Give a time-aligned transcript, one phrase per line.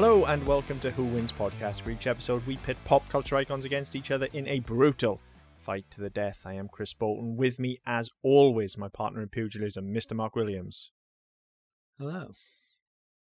[0.00, 1.80] Hello and welcome to Who Wins podcast.
[1.80, 5.20] For each episode, we pit pop culture icons against each other in a brutal
[5.58, 6.38] fight to the death.
[6.44, 7.36] I am Chris Bolton.
[7.36, 10.14] With me, as always, my partner in pugilism, Mr.
[10.14, 10.92] Mark Williams.
[11.98, 12.28] Hello.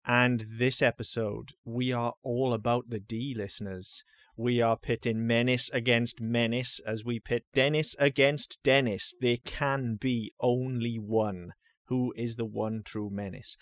[0.06, 4.02] And this episode, we are all about the D listeners.
[4.34, 9.14] We are pitting menace against menace as we pit Dennis against Dennis.
[9.20, 11.52] There can be only one.
[11.88, 13.58] Who is the one true menace?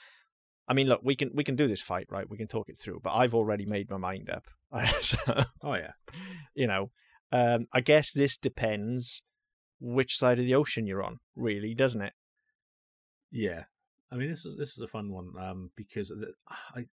[0.70, 2.30] I mean, look, we can we can do this fight, right?
[2.30, 4.44] We can talk it through, but I've already made my mind up.
[5.02, 5.18] so,
[5.64, 5.94] Oh yeah.
[6.54, 6.92] you know,
[7.32, 9.22] um, I guess this depends
[9.80, 12.12] which side of the ocean you're on, really, doesn't it?
[13.32, 13.64] Yeah.
[14.12, 16.12] I mean, this is this is a fun one um, because
[16.72, 16.86] I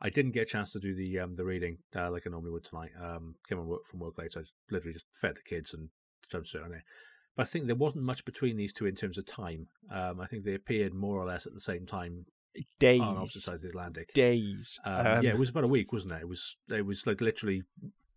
[0.00, 2.52] I didn't get a chance to do the um, the reading uh, like I normally
[2.52, 2.92] would tonight.
[2.98, 5.90] Um, came on work from work late, so I literally just fed the kids and
[6.30, 6.82] done sit on it.
[7.36, 9.66] But I think there wasn't much between these two in terms of time.
[9.92, 12.24] Um, I think they appeared more or less at the same time
[12.78, 14.12] Days, on opposite sides of the Atlantic.
[14.12, 14.78] days.
[14.84, 16.22] Um, Um, yeah, it was about a week, wasn't it?
[16.22, 17.62] It was it was like literally.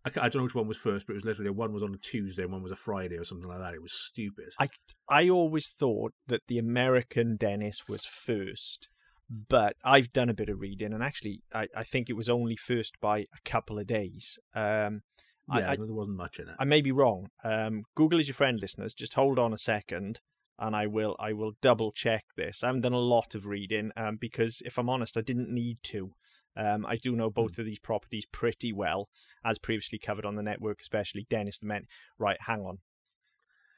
[0.06, 1.94] I, I don't know which one was first, but it was literally one was on
[1.94, 3.74] a Tuesday and one was a Friday or something like that.
[3.74, 4.54] It was stupid.
[4.60, 4.68] I
[5.10, 8.90] I always thought that the American Dennis was first,
[9.30, 12.56] but I've done a bit of reading, and actually, I, I think it was only
[12.56, 14.38] first by a couple of days.
[14.56, 15.04] Um,
[15.50, 16.56] I- yeah, I, there wasn't much in it.
[16.60, 17.28] I may be wrong.
[17.44, 18.94] Um, Google is your friend, listeners.
[18.94, 20.20] Just hold on a second,
[20.60, 22.64] and I will I will double check this.
[22.64, 25.78] I haven't done a lot of reading, um, because if I'm honest, I didn't need
[25.84, 26.12] to.
[26.56, 29.10] Um, I do know both of these properties pretty well,
[29.44, 31.86] as previously covered on the network, especially Dennis the Men.
[32.20, 32.80] Right, hang on.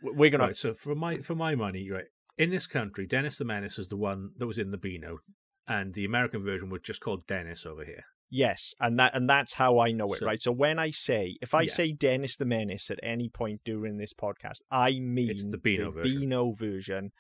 [0.01, 2.05] We're gonna Right, so for my for my money, right
[2.37, 5.19] in this country, Dennis the Menace is the one that was in the Beano,
[5.67, 8.03] and the American version was just called Dennis over here.
[8.30, 10.41] Yes, and that and that's how I know it, right?
[10.41, 11.74] So when I say if I Yeah.
[11.74, 16.19] say Dennis the Menace at any point during this podcast, I mean the Beano version.
[16.19, 17.12] Beano version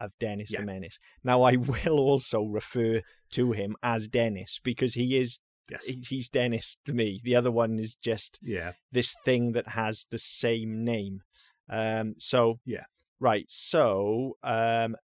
[0.00, 0.60] of Dennis Yeah.
[0.60, 0.98] the Menace.
[1.24, 3.02] Now I will also refer
[3.32, 5.40] to him as Dennis because he is
[5.70, 5.84] Yes.
[5.86, 7.20] he- he's Dennis to me.
[7.22, 8.72] The other one is just Yeah.
[8.90, 11.22] this thing that has the same name.
[11.68, 12.84] Um so Yeah.
[13.20, 13.46] Right.
[13.48, 14.96] So um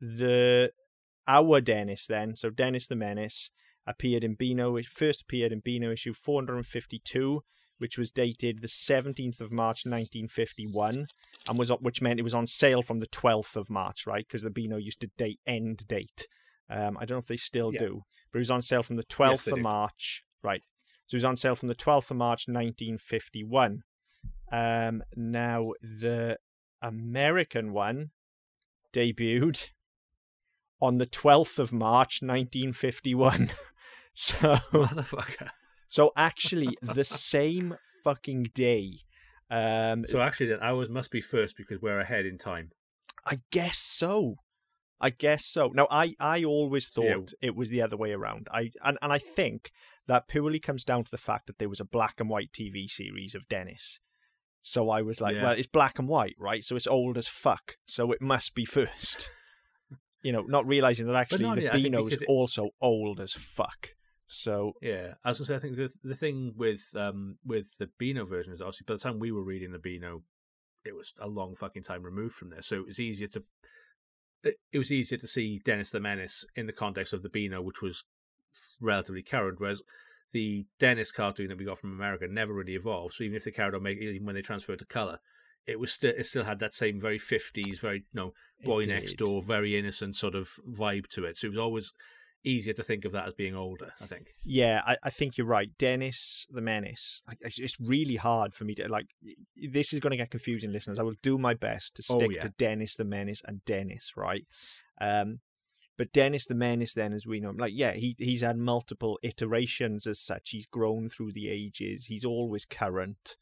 [0.00, 0.72] the
[1.26, 3.50] our Dennis then, so Dennis the Menace
[3.86, 7.42] appeared in Beano first appeared in Beano issue 452
[7.78, 11.06] which was dated the 17th of March 1951
[11.48, 14.26] and was which meant it was on sale from the 12th of March right?
[14.26, 16.26] Because the Beano used to date end date.
[16.70, 17.78] Um I don't know if they still Yeah.
[17.80, 18.02] do
[18.32, 19.62] but it was on sale from the 12th they of do.
[19.62, 20.62] March right.
[21.06, 23.82] So it was on sale from the 12th of March 1951
[24.52, 26.38] um now the
[26.82, 28.10] American one
[28.92, 29.68] debuted
[30.80, 33.50] on the 12th of March 1951
[34.28, 35.48] so Motherfucker.
[35.88, 39.00] so actually the same fucking day
[39.50, 42.70] um So actually, then ours must be first because we're ahead in time.
[43.24, 44.36] I guess so.
[45.00, 45.68] I guess so.
[45.74, 47.14] Now I I always So, yeah.
[47.14, 48.48] thought it was the other way around.
[48.50, 49.70] I and, and I think
[50.08, 52.88] that purely comes down to the fact that there was a black and white TV
[52.88, 54.00] series of Dennis.
[54.62, 55.42] So I was like Yeah.
[55.44, 56.64] well it's black and white right?
[56.64, 57.76] So it's old as fuck.
[57.86, 59.28] So it must be first.
[60.22, 63.32] You know not realizing that actually the yeah, I think Beano's it- also old as
[63.32, 63.90] fuck
[64.26, 68.24] so Yeah, as I say, I think the the thing with um with the Beano
[68.24, 70.22] version is obviously by the time we were reading the Beano,
[70.84, 73.44] it was a long fucking time removed from there, so it was easier to
[74.42, 77.62] it, it was easier to see Dennis the Menace in the context of the Beano,
[77.62, 78.04] which was
[78.80, 79.82] relatively current, whereas
[80.32, 83.14] the Dennis cartoon that we got from America never really evolved.
[83.14, 85.18] So even if they carried on making, even when they transferred to color,
[85.66, 88.32] it was still it still had that same very fifties, very you know
[88.64, 91.36] boy next door, very innocent sort of vibe to it.
[91.36, 91.92] So it was always
[92.46, 93.92] easier to think of that as being older.
[94.00, 94.28] I think.
[94.44, 95.68] Yeah, I, I think you're right.
[95.78, 97.20] Dennis the Menace.
[97.28, 99.06] I, it's really hard for me to like.
[99.56, 100.98] This is going to get confusing, listeners.
[100.98, 102.42] I will do my best to Oh, stick yeah.
[102.42, 104.44] to Dennis the Menace and Dennis, right?
[105.00, 105.40] Um,
[105.98, 109.18] but Dennis the Menace, then, as we know him, like, yeah, he he's had multiple
[109.22, 110.50] iterations as such.
[110.50, 112.06] He's grown through the ages.
[112.06, 113.36] He's always current.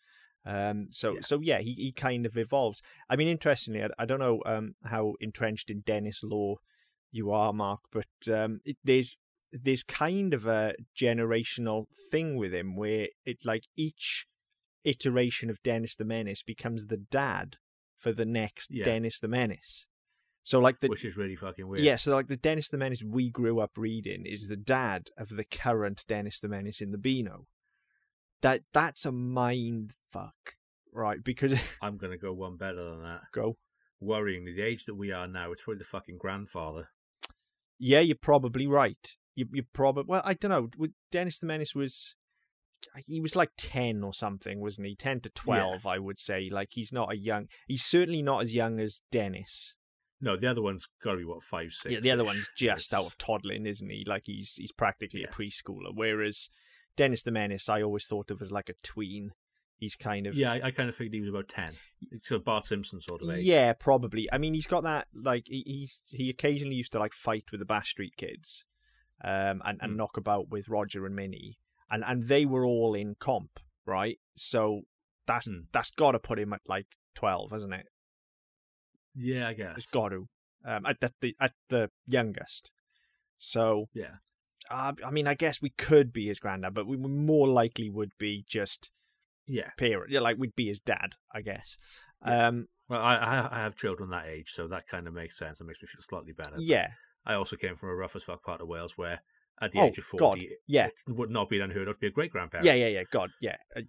[0.46, 1.20] Um, so Yeah.
[1.22, 2.80] so yeah, he, he kind of evolves.
[3.08, 6.58] I mean, interestingly, I, I don't know um how entrenched in Dennis lore
[7.14, 9.18] you are, Mark, but um, it, there's
[9.52, 14.26] there's kind of a generational thing with him where it like each
[14.82, 17.56] iteration of Dennis the Menace becomes the dad
[17.96, 18.84] for the next Yeah.
[18.84, 19.86] Dennis the Menace.
[20.42, 21.84] So like the which is really fucking weird.
[21.84, 25.28] yeah, so like the Dennis the Menace we grew up reading is the dad of
[25.36, 27.46] the current Dennis the Menace in the Beano.
[28.42, 30.56] That that's a mind fuck,
[30.92, 31.22] right?
[31.22, 33.20] Because I'm gonna go one better than that.
[33.32, 33.56] go,
[34.02, 36.88] Worryingly, the age that we are now, it's probably the fucking grandfather.
[37.78, 39.16] Yeah, you're probably right.
[39.34, 40.88] You you probably well, I don't know.
[41.10, 42.14] Dennis the Menace was
[43.06, 44.94] he was like ten or something, wasn't he?
[44.94, 46.48] Ten to twelve, I would say.
[46.52, 47.48] Like he's not a young.
[47.66, 49.76] He's certainly not as young as Dennis.
[50.20, 51.92] No, the other one's got to be what five, six.
[51.92, 54.04] yeah, the other one's just out of toddling, isn't he?
[54.06, 55.28] Like he's he's practically Yeah.
[55.30, 55.90] a preschooler.
[55.92, 56.48] Whereas
[56.96, 59.32] Dennis the Menace, I always thought of as like a tween.
[59.84, 61.72] He's kind of Yeah, I, I kind of figured he was about ten.
[62.22, 63.44] So Bart Simpson sort of age.
[63.44, 64.26] yeah, probably.
[64.32, 67.60] I mean, he's got that like he, he's he occasionally used to like fight with
[67.60, 68.64] the Bash Street Kids,
[69.22, 69.96] um, and and Hmm.
[69.98, 71.58] knock about with Roger and Minnie,
[71.90, 74.18] and and they were all in comp, right?
[74.36, 74.82] So
[75.26, 75.64] that's Hmm.
[75.72, 77.86] that's got to put him at like twelve, hasn't it?
[79.14, 79.74] Yeah, I guess.
[79.76, 80.28] It's got to,
[80.64, 82.72] um, at, at the at the youngest.
[83.36, 84.16] So Yeah.
[84.70, 88.12] uh, I mean, I guess we could be his granddad, but we more likely would
[88.18, 88.90] be just
[89.46, 89.70] Yeah.
[89.78, 90.10] parent.
[90.10, 91.76] Yeah, like we'd be his dad, I guess.
[92.26, 92.48] Yeah.
[92.48, 95.60] Um, Well, I, I I have children that age, so that kind of makes sense.
[95.60, 96.56] It makes me feel slightly better.
[96.58, 96.88] Yeah,
[97.26, 99.20] I also came from a rough as fuck part of Wales where,
[99.60, 100.86] at the Oh, age of God, forty, yeah.
[100.86, 102.66] it would not be unheard of to be a great grandparent.
[102.66, 103.04] yeah, yeah, yeah.
[103.10, 103.56] God, yeah.
[103.76, 103.82] Uh,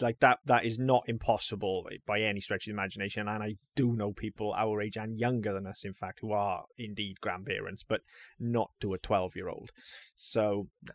[0.00, 0.40] Like that.
[0.46, 3.28] That is not impossible by any stretch of the imagination.
[3.28, 6.64] And I do know people our age and younger than us, in fact, who are
[6.76, 8.00] indeed grandparents, but
[8.38, 9.70] not to a twelve-year-old.
[10.14, 10.94] So, No.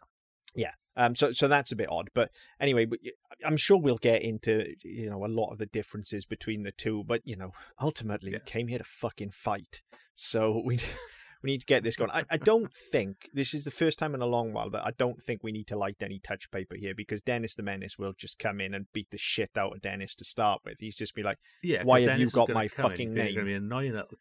[0.57, 0.71] Yeah.
[0.97, 1.15] Um.
[1.15, 2.09] So, so that's a bit odd.
[2.13, 2.87] But anyway,
[3.45, 7.03] I'm sure we'll get into you know a lot of the differences between the two.
[7.05, 8.39] But you know, ultimately, Yeah.
[8.43, 9.83] we came here to fucking fight.
[10.15, 10.79] So we.
[11.43, 12.09] We need to get this going.
[12.09, 14.89] I, I don't think this is the first time in a long while that I
[14.97, 18.13] don't think we need to light any touch paper here because Dennis the Menace will
[18.17, 20.77] just come in and beat the shit out of Dennis to start with.
[20.79, 23.15] He's just be like, yeah Why have you Dennis is got my in, fucking He's
[23.15, 23.35] name?
[23.35, 24.17] to be annoying little.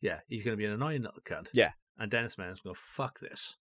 [0.00, 1.48] Yeah, he's going to be an annoying little cunt.
[1.52, 1.72] Yeah.
[1.98, 3.56] And Dennis going to fuck this,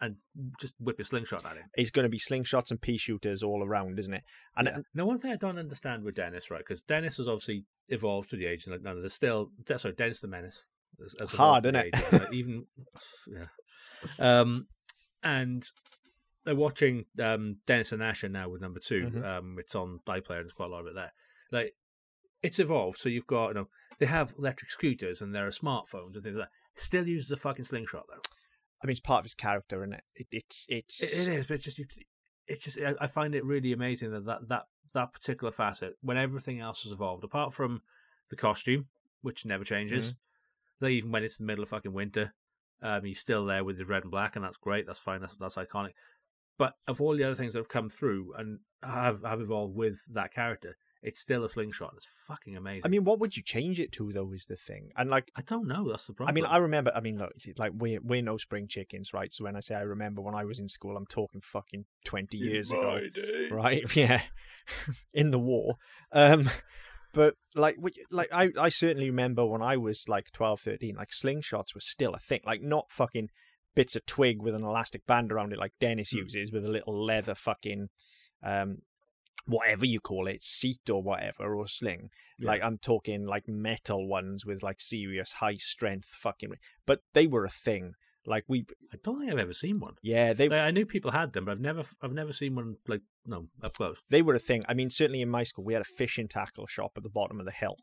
[0.00, 0.16] and
[0.60, 1.64] just whip his slingshot at him.
[1.74, 4.22] it's going to be slingshots and pea shooters all around, isn't it?
[4.56, 4.76] And Yeah.
[4.94, 6.58] Now, one thing I don't understand with Dennis, right?
[6.66, 10.62] Because Dennis has obviously evolved to the age, and there's still sorry, Dennis the Menace.
[11.00, 11.92] Has, has Hard, evolved to innit?
[11.92, 12.66] the age, and, like, even
[14.18, 14.40] yeah.
[14.40, 14.66] Um,
[15.22, 15.64] and
[16.44, 19.24] they're watching um Dennis and Gnasher now with number 2 Mhm.
[19.24, 20.36] Um, it's on iPlayer.
[20.36, 21.12] and There's quite a lot of it there.
[21.50, 21.74] Like,
[22.42, 22.98] it's evolved.
[22.98, 26.36] So you've got you know they have electric scooters and there are smartphones and things
[26.36, 26.80] like that.
[26.80, 28.20] Still uses a fucking slingshot though.
[28.82, 30.04] I mean, it's part of his character, isn't it?
[30.14, 31.80] it it's it's It, it is, but just
[32.46, 36.60] it's just I, find it really amazing that, that that that particular facet, when everything
[36.60, 37.82] else has evolved, apart from
[38.30, 38.86] the costume,
[39.22, 40.14] which never changes,
[40.80, 42.34] they even when it's the middle of fucking winter,
[42.82, 44.86] um, he's still there with his red and black, and that's great.
[44.86, 45.20] That's fine.
[45.20, 45.92] That's that's iconic.
[46.58, 50.00] But of all the other things that have come through and have have evolved with
[50.14, 51.92] that character, it's still a slingshot.
[51.96, 52.82] It's fucking amazing.
[52.84, 54.32] I mean, what would you change it to though?
[54.32, 55.30] Is the thing, and like.
[55.36, 55.88] I don't know.
[55.88, 56.32] That's the problem.
[56.32, 56.90] I mean, I remember.
[56.94, 59.32] I mean, look, like we're we're no spring chickens, right?
[59.32, 62.38] So when I say I remember when I was in school, I'm talking fucking twenty
[62.38, 63.00] years ago.
[63.50, 63.82] right?
[63.96, 64.22] Yeah,
[65.14, 65.76] in the war.
[66.12, 66.50] Um,
[67.14, 67.76] but like,
[68.10, 72.12] like I, I certainly remember when I was like 12, 13, like slingshots were still
[72.12, 72.40] a thing.
[72.44, 73.30] Like not fucking
[73.74, 76.18] bits of twig with an elastic band around it like Dennis Hmm.
[76.18, 77.88] uses with a little leather fucking,
[78.42, 78.78] um,
[79.44, 82.10] whatever you call it, seat or whatever or sling.
[82.38, 82.48] Yeah.
[82.48, 86.52] Like I'm talking like metal ones with like serious high strength fucking.
[86.86, 87.92] But they were a thing.
[88.28, 89.94] Like we, I don't think I've ever seen one.
[90.02, 93.02] yeah, they I knew people had them, but I've never I've never seen one like
[93.24, 94.02] no up close.
[94.10, 94.62] they were a thing.
[94.68, 97.38] I mean, certainly in my school, we had a fishing tackle shop at the bottom
[97.38, 97.76] of the hill,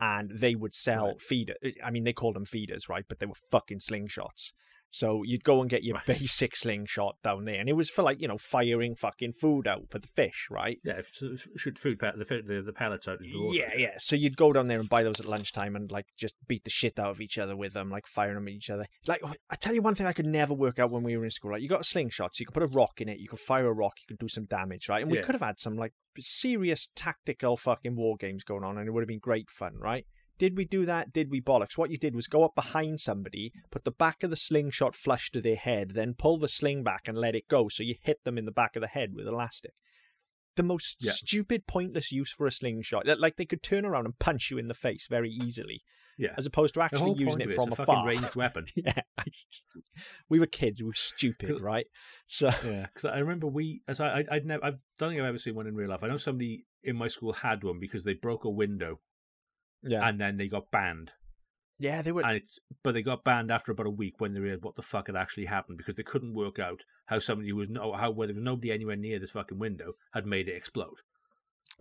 [0.00, 1.20] and they would sell Right.
[1.20, 1.54] feeder.
[1.82, 3.04] I mean, they called them feeders, right?
[3.08, 4.52] But they were fucking slingshots.
[4.92, 6.06] So you'd go and get your Right.
[6.18, 9.84] basic slingshot down there, and it was for like you know firing fucking food out
[9.90, 10.78] for the fish, right?
[10.84, 11.00] Yeah,
[11.56, 13.18] shoot food the the, the pellets out.
[13.20, 13.56] the water.
[13.58, 13.94] Yeah, yeah.
[13.98, 16.70] So you'd go down there and buy those at lunchtime and like just beat the
[16.70, 18.86] shit out of each other with them, like firing them at each other.
[19.06, 21.30] Like I tell you one thing I could never work out when we were in
[21.30, 21.52] school.
[21.52, 23.40] Like you got a slingshot, so you could put a rock in it, you could
[23.40, 25.02] fire a rock, you could do some damage, right?
[25.02, 25.22] And we Yeah.
[25.24, 29.02] could have had some like serious tactical fucking war games going on, and it would
[29.02, 30.04] have been great fun, right?
[30.40, 31.12] Did we do that?
[31.12, 31.78] Did we bollocks?
[31.78, 35.30] What you did was go up behind somebody, put the back of the slingshot flush
[35.30, 38.24] to their head, then pull the sling back and let it go, so you hit
[38.24, 39.72] them in the back of the head with elastic
[40.56, 41.12] the most Yeah.
[41.12, 43.06] stupid, pointless use for a slingshot.
[43.18, 45.82] Like they could turn around and punch you in the face very easily,
[46.18, 46.34] yeah.
[46.36, 47.86] as opposed to actually using it from a afar.
[47.86, 48.66] fucking ranged weapon.
[48.76, 49.66] yeah, just-
[50.28, 50.82] we were kids.
[50.82, 51.86] We were stupid, right?
[52.26, 55.28] So Yeah, because I remember we, as I, I, I'd never, I don't think I've
[55.28, 56.00] ever seen one in real life.
[56.02, 59.00] I know somebody in my school had one because they broke a window
[59.82, 61.12] yeah, and then they got banned.
[61.78, 62.22] yeah, they were.
[62.22, 64.82] And it's, but they got banned after about a week when they realized what the
[64.82, 68.10] fuck had actually happened because they couldn't work out how somebody who was no, how
[68.10, 70.98] whether there was nobody anywhere near this fucking window had made it explode.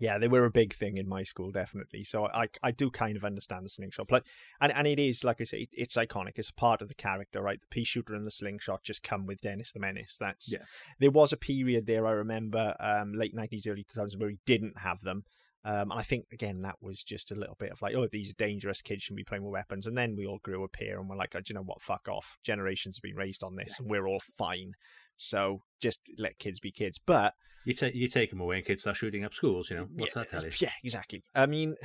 [0.01, 2.05] Yeah, they were a big thing in my school, definitely.
[2.05, 4.25] So I I do kind of understand the slingshot, but
[4.61, 6.33] and and it is like I say, it's iconic.
[6.37, 7.59] It's a part of the character, right?
[7.59, 10.15] The pea shooter and the slingshot just come with Dennis the Menace.
[10.17, 10.59] That's Yeah.
[10.99, 14.39] There was a period there I remember, um, late nineties, early two thousands, where he
[14.45, 15.25] didn't have them.
[15.65, 18.33] Um, and I think again that was just a little bit of like, oh, these
[18.33, 19.87] dangerous kids shouldn't be playing with weapons.
[19.87, 21.81] And then we all grew up here and we're like, oh, do you know what?
[21.81, 22.37] Fuck off.
[22.43, 24.73] Generations have been raised on this, and we're all fine.
[25.17, 26.97] So just let kids be kids.
[26.97, 27.33] But
[27.65, 29.69] You take you take them away and kids start shooting up schools.
[29.69, 30.51] You know what's yeah, that tell you?
[30.59, 31.23] Yeah, exactly.
[31.35, 31.75] I mean,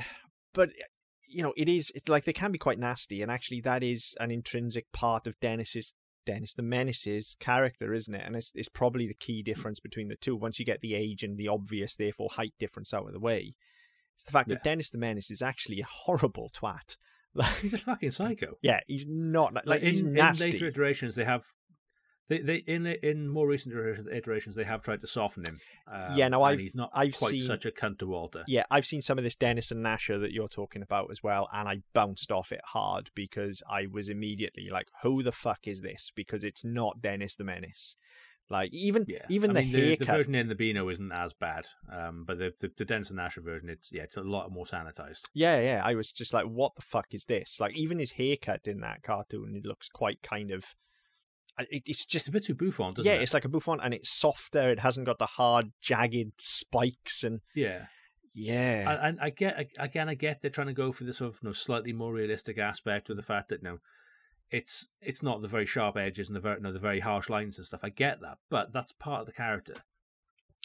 [0.53, 0.69] but
[1.27, 1.91] you know, it is.
[1.93, 5.39] It's like they can be quite nasty, and actually, that is an intrinsic part of
[5.41, 5.93] Dennis's
[6.25, 8.23] Dennis the Menace's character, isn't it?
[8.25, 9.45] And it's it's probably the key mm.
[9.45, 10.35] difference between the two.
[10.35, 13.55] Once you get the age and the obvious, therefore height difference out of the way,
[14.15, 14.55] it's the fact Yeah.
[14.55, 16.97] that Dennis the Menace is actually a horrible twat.
[17.33, 18.57] Like, He's a fucking psycho.
[18.61, 21.43] yeah, he's not like, Like he's in, in later iterations, they have
[22.27, 23.75] they, they in in more recent
[24.11, 25.59] iterations, they have tried to soften him.
[25.87, 28.43] Um, Yeah, no, I've- he's not I've quite seen- such a cunt to Walter.
[28.47, 31.47] yeah, I've seen some of this Dennis and Gnasher that you're talking about as well,
[31.53, 35.81] and I bounced off it hard because I was immediately like, "Who the fuck is
[35.81, 37.95] this?" Because it's not Dennis the Menace.
[38.47, 40.07] Like even Yeah, even I the mean, the, the haircut.
[40.17, 43.43] version in the Beano isn't as bad, um, but the the, the Dennis and Gnasher
[43.43, 45.21] version, it's yeah, it's a lot more sanitized.
[45.33, 45.81] Yeah, yeah.
[45.83, 49.01] I was just like, "What the fuck is this?" Like even his haircut in that
[49.01, 50.75] cartoon, it looks quite kind of.
[51.59, 53.23] It, it's It's just a bit too bouffant, doesn't yeah, it?
[53.23, 54.69] it's like a bouffant, and it's softer.
[54.71, 57.85] It hasn't got the hard, jagged spikes, and yeah.
[58.33, 61.17] yeah, And, and I get I- again, I get they're trying to go for this
[61.17, 63.77] sort of you know, slightly more realistic aspect with the fact that you know,
[64.51, 67.57] it's it's not the very sharp edges and the very no, the very harsh lines
[67.57, 67.79] and stuff.
[67.83, 69.75] I get that, but that's part of the character.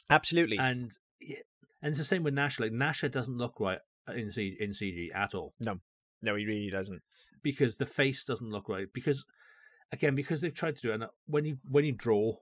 [0.09, 0.59] absolutely.
[0.59, 0.91] And
[1.83, 2.61] and it's the same with Gnasher.
[2.61, 3.79] Like Gnasher doesn't look right
[4.15, 5.79] in C, in CG at all No,
[6.21, 7.01] no, he really doesn't.
[7.43, 8.87] because the face doesn't look right.
[8.93, 9.25] Because
[9.93, 10.95] again, because they've tried to do it.
[10.95, 12.35] And when you when you draw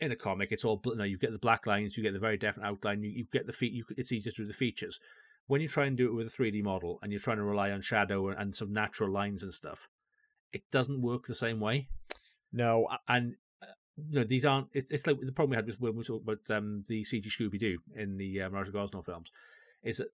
[0.00, 1.04] in a comic, it's all bl- no.
[1.04, 3.52] You get the black lines, you get the very definite outline, you, you get the
[3.52, 3.84] feet.
[3.96, 4.98] It's easier to do the features.
[5.46, 7.70] When you try and do it with a 3D model and you're trying to rely
[7.72, 9.88] on shadow and, and some natural lines and stuff,
[10.52, 11.88] it doesn't work the same way.
[12.52, 14.68] No, I- And uh, you know these aren't.
[14.72, 17.26] It's, it's like the problem we had was when we talked about um, the CG
[17.26, 19.30] Scooby Doo in the um, Raja Gosnell films,
[19.82, 20.08] is that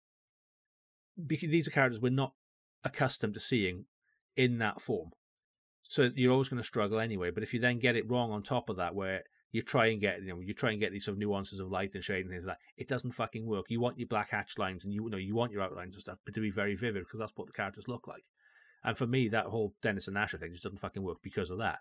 [1.27, 2.33] because these are characters we're not
[2.85, 3.85] accustomed to seeing
[4.37, 5.11] in that form.
[5.89, 7.31] So you're always going to struggle anyway.
[7.31, 10.01] But if you then get it wrong on top of that, where you try and
[10.01, 12.21] get you know you try and get these sort of nuances of light and shade
[12.27, 13.67] and things like that, it doesn't fucking work.
[13.69, 16.19] You want your black hatch lines and you know you want your outlines and stuff,
[16.25, 18.25] but to be very vivid because that's what the characters look like.
[18.85, 21.59] And for me, that whole Dennis and Gnasher thing just doesn't fucking work because of
[21.59, 21.81] that.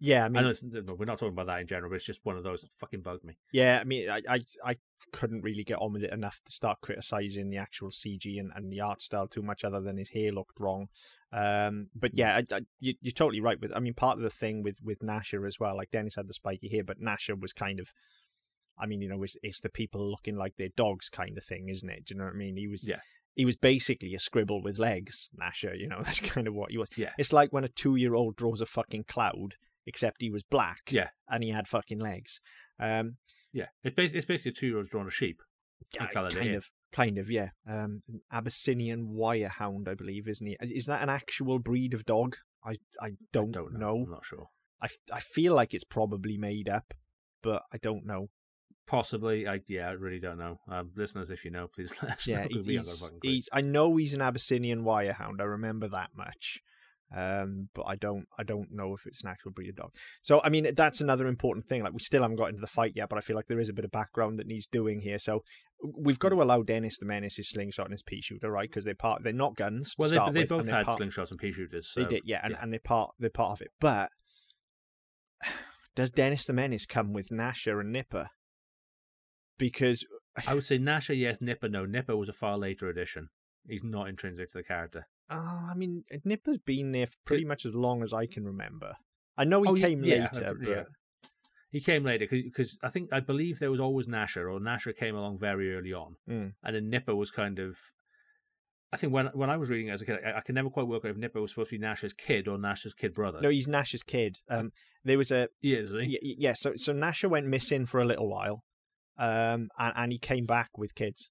[0.00, 0.22] Yeah.
[0.22, 2.36] I I, mean, know we're not talking about that in general, but it's just one
[2.36, 3.36] of those that fucking bugged me.
[3.52, 4.76] Yeah, I mean, I, I, I
[5.12, 8.72] couldn't really get on with it enough to start criticizing the actual CG and, and
[8.72, 10.88] the art style too much, other than his hair looked wrong.
[11.32, 13.60] Um, but yeah, I, I, you, you're totally right.
[13.60, 16.28] With I mean, part of the thing with with Gnasher as well, like Dennis had
[16.28, 17.92] the spiky hair, but Gnasher was kind of,
[18.78, 21.68] I mean, you know, it's, it's the people looking like their dogs kind of thing,
[21.68, 22.06] isn't it?
[22.06, 22.56] Do you know what I mean?
[22.56, 23.00] He was, Yeah.
[23.34, 25.78] he was basically a scribble with legs, Gnasher.
[25.78, 26.88] You know, that's kind of what he was.
[26.96, 27.12] Yeah.
[27.18, 29.54] It's like when a two year old draws a fucking cloud,
[29.86, 30.80] except he was black.
[30.90, 31.08] Yeah.
[31.28, 32.40] and he had fucking legs.
[32.78, 33.16] Um,
[33.52, 35.42] Yeah, it's basically, it's basically two year olds drawn a sheep.
[36.12, 37.50] coloured kind of, kind of, yeah.
[37.68, 40.56] Um, an Abyssinian wirehound, I believe, isn't he?
[40.60, 42.36] Is that an actual breed of dog?
[42.64, 43.78] I, I don't, Don't know.
[43.94, 44.02] know.
[44.04, 44.48] I'm not sure.
[44.82, 46.94] I, I feel like it's probably made up,
[47.42, 48.28] but I don't know.
[48.86, 49.46] Possibly.
[49.46, 50.58] I yeah, I really don't know.
[50.68, 52.48] Um, listeners, if you know, please let us Yeah, know.
[52.50, 53.48] he's, we haven't got a he's, he's.
[53.52, 55.40] I know he's an Abyssinian wirehound.
[55.40, 56.60] I remember that much.
[57.14, 59.94] Um, but I don't, I don't know if it's an actual breed of dog.
[60.22, 61.82] So, I mean, that's another important thing.
[61.82, 63.68] Like, we still haven't got into the fight yet, but I feel like there is
[63.68, 65.18] a bit of background that needs doing here.
[65.18, 65.42] So,
[65.82, 68.68] we've got to allow Dennis the Menace his slingshot and his pea shooter, right?
[68.68, 69.94] Because they're part, they're not guns.
[69.98, 71.90] Well, they, they with, both had part- slingshots and pea shooters.
[71.92, 72.62] So, They did, yeah, and, yeah.
[72.62, 73.72] and they're part, they're part of it.
[73.80, 74.10] But
[75.94, 78.28] does Dennis the Menace come with Gnasher and Gnipper?
[79.58, 80.04] Because
[80.46, 81.38] I would say Gnasher, yes.
[81.40, 81.86] Gnipper, no.
[81.86, 83.28] Gnipper was a far later addition.
[83.66, 85.06] He's not intrinsic to the character.
[85.30, 88.94] Oh, I mean, Gnipper's been there for pretty much as long as I can remember.
[89.36, 90.82] I know he Oh, came yeah, later, uh, but yeah.
[91.70, 95.14] He came later because I think I believe there was always Gnasher, or Gnasher came
[95.14, 96.54] along very early on, Mm.
[96.64, 97.76] and then Gnipper was kind of.
[98.92, 100.68] I think when when I was reading it as a kid, I, I could never
[100.68, 103.40] quite work out if Gnipper was supposed to be Gnasher's kid or Gnasher's kid brother.
[103.40, 104.38] no, he's Nash's kid.
[104.48, 104.72] Um,
[105.04, 105.90] there was a he is.
[105.92, 105.96] He?
[105.96, 108.64] y- y- yeah, so so Gnasher went missing for a little while,
[109.16, 111.30] um, and, and he came back with kids.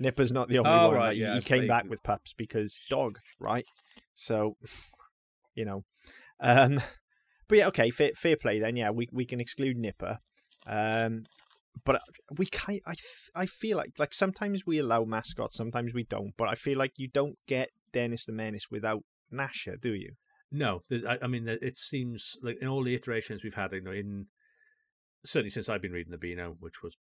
[0.00, 0.94] Gnipper's not the only Oh, one.
[0.96, 3.66] right, like, he- yeah, he came back with pups because dog, right?
[4.14, 4.56] So,
[5.54, 5.84] you know,
[6.40, 6.80] um,
[7.48, 8.76] but yeah, okay, fair, fair play then.
[8.76, 10.18] Yeah, we we can exclude Gnipper,
[10.66, 11.24] um,
[11.84, 12.00] but
[12.38, 12.94] we kind I
[13.34, 16.32] I feel like like sometimes we allow mascots, sometimes we don't.
[16.36, 19.02] But I feel like you don't get Dennis the Menace without
[19.32, 20.12] Gnasher, do you?
[20.52, 23.92] No, I, I mean it seems like in all the iterations we've had, you know,
[23.92, 24.26] in
[25.24, 26.96] certainly since I've been reading the Beano, which was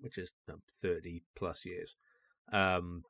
[0.00, 0.32] which is
[0.80, 1.96] thirty plus years,
[2.50, 3.04] um,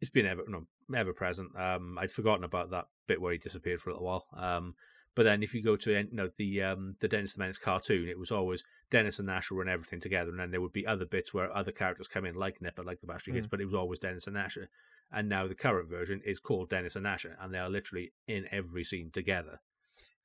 [0.00, 1.56] it's been ever no, ever present.
[1.58, 4.26] Um, I'd forgotten about that bit where he disappeared for a little while.
[4.36, 4.74] Um,
[5.14, 8.08] but then if you go to you know the um the Dennis the Menace cartoon,
[8.08, 11.06] it was always Dennis and Gnasher and everything together, and then there would be other
[11.06, 13.66] bits where other characters come in, like Gnipper, like the Bash Street Kids, but it
[13.66, 14.66] was always Dennis and Gnasher.
[15.12, 18.46] And now the current version is called Dennis and Gnasher, and they are literally in
[18.50, 19.60] every scene together.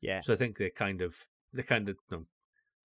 [0.01, 0.21] Yeah.
[0.21, 1.15] So I think they're kind of
[1.53, 2.25] they're kind of you know,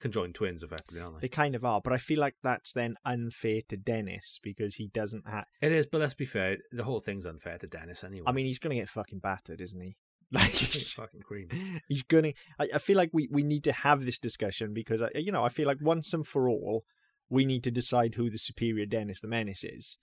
[0.00, 1.28] conjoined twins, effectively, aren't They they?
[1.28, 5.28] kind of are, but I feel like that's then unfair to Dennis because he doesn't
[5.28, 5.46] have.
[5.60, 8.24] It is, but let's be fair, the whole thing's unfair to Dennis anyway.
[8.26, 9.96] I mean, he's going to get fucking battered, isn't he?
[10.32, 11.48] Like he's, fucking cream.
[11.88, 12.32] he's gonna.
[12.58, 15.44] I, I feel like we we need to have this discussion because I, you know
[15.44, 16.82] I feel like once and for all
[17.28, 19.96] we need to decide who the superior Dennis the Menace is.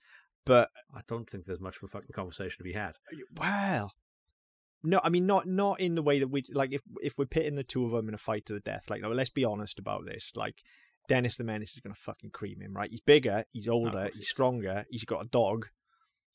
[0.46, 2.94] But I don't think there's much of a fucking conversation to be had.
[3.36, 3.92] well,
[4.84, 7.56] no, I mean not not in the way that we like if if we're pitting
[7.56, 8.90] the two of them in a fight to the death.
[8.90, 10.32] Like, no, let's be honest about this.
[10.36, 10.56] Like,
[11.08, 12.90] Dennis the Menace is gonna fucking cream him, right?
[12.90, 15.68] He's bigger, he's older, he's stronger, he's got a dog.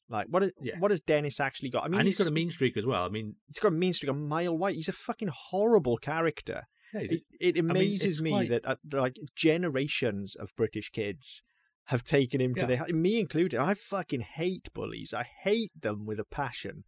[0.08, 0.78] Like, what is, Yeah.
[0.78, 1.84] what has Dennis actually got?
[1.84, 3.04] I mean, and he's got a mean streak as well.
[3.04, 4.76] I mean, he's got a mean streak a mile wide.
[4.76, 6.68] He's a fucking horrible character.
[6.94, 11.42] yeah, It, it amazes it's me quite- that uh, like generations of British kids
[11.86, 12.66] have taken him to Yeah.
[12.84, 13.58] their me included.
[13.60, 15.12] I fucking hate bullies.
[15.14, 16.84] I hate them with a passion.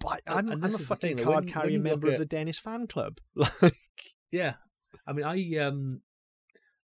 [0.00, 3.18] But I'm, I'm a fucking thing, card carrying member of the Dennis fan club.
[3.62, 3.74] Like,
[4.30, 4.54] yeah.
[5.06, 6.02] I mean, I um,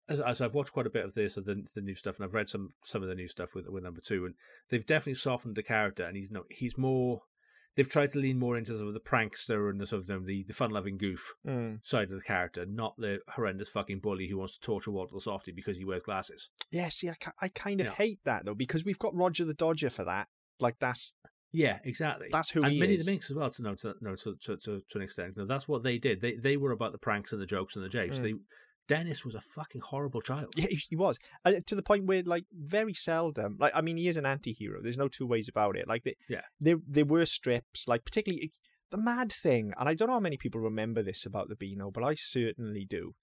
[0.09, 2.25] as, as I've watched quite a bit of this of the the new stuff, and
[2.25, 4.35] I've read some some of the new stuff with with number two, and
[4.69, 7.21] they've definitely softened the character, and he's no, he's more.
[7.75, 10.15] They've tried to lean more into sort of the prankster and the sort of you
[10.15, 11.77] know, the, the fun loving goof mm.
[11.85, 15.53] side of the character, not the horrendous fucking bully who wants to torture Walter Softy
[15.53, 16.49] because he wears glasses.
[16.71, 17.93] yeah, see, I, I kind of Yeah.
[17.93, 20.27] hate that though because we've got Roger the Dodger for that.
[20.59, 21.13] Like that's
[21.51, 22.27] Yeah, exactly.
[22.31, 23.05] that's who and Minnie is.
[23.05, 23.49] the Minx as well.
[23.49, 25.35] To no, to, no, to, to, to, to an extent.
[25.37, 26.21] No, that's what they did.
[26.21, 28.17] They they were about the pranks and the jokes and the japes.
[28.19, 28.21] Mm.
[28.21, 28.33] They
[28.87, 30.53] Dennis was a fucking horrible child.
[30.55, 33.55] Yeah, he he was uh, to the point where, like, very seldom.
[33.59, 34.81] Like, I mean, he is an anti-hero.
[34.81, 35.87] There's no two ways about it.
[35.87, 36.41] Like, they, Yeah.
[36.59, 38.51] there there were strips, like particularly
[38.89, 41.91] the mad thing, and I don't know how many people remember this about the Beano,
[41.91, 43.13] but I certainly do.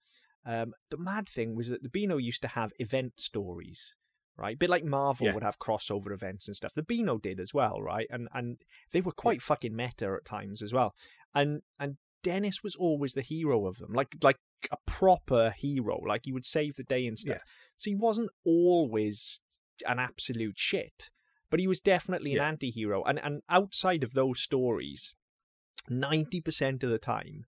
[0.45, 3.97] Um, the mad thing was that the Beano used to have event stories,
[4.37, 4.55] right?
[4.55, 5.33] A bit like Marvel Yeah.
[5.33, 6.73] would have crossover events and stuff.
[6.73, 8.07] The Beano did as well, right?
[8.09, 8.57] And and
[8.91, 10.95] they were quite fucking meta at times as well.
[11.33, 14.37] And and Dennis was always the hero of them, like like
[14.71, 15.99] a proper hero.
[16.05, 17.37] Like he would save the day and stuff.
[17.37, 17.51] Yeah.
[17.77, 19.39] So he wasn't always
[19.87, 21.09] an absolute shit,
[21.49, 22.47] but he was definitely an Yeah.
[22.47, 23.03] anti-hero.
[23.03, 25.13] And and outside of those stories,
[25.89, 27.45] ninety percent of the time,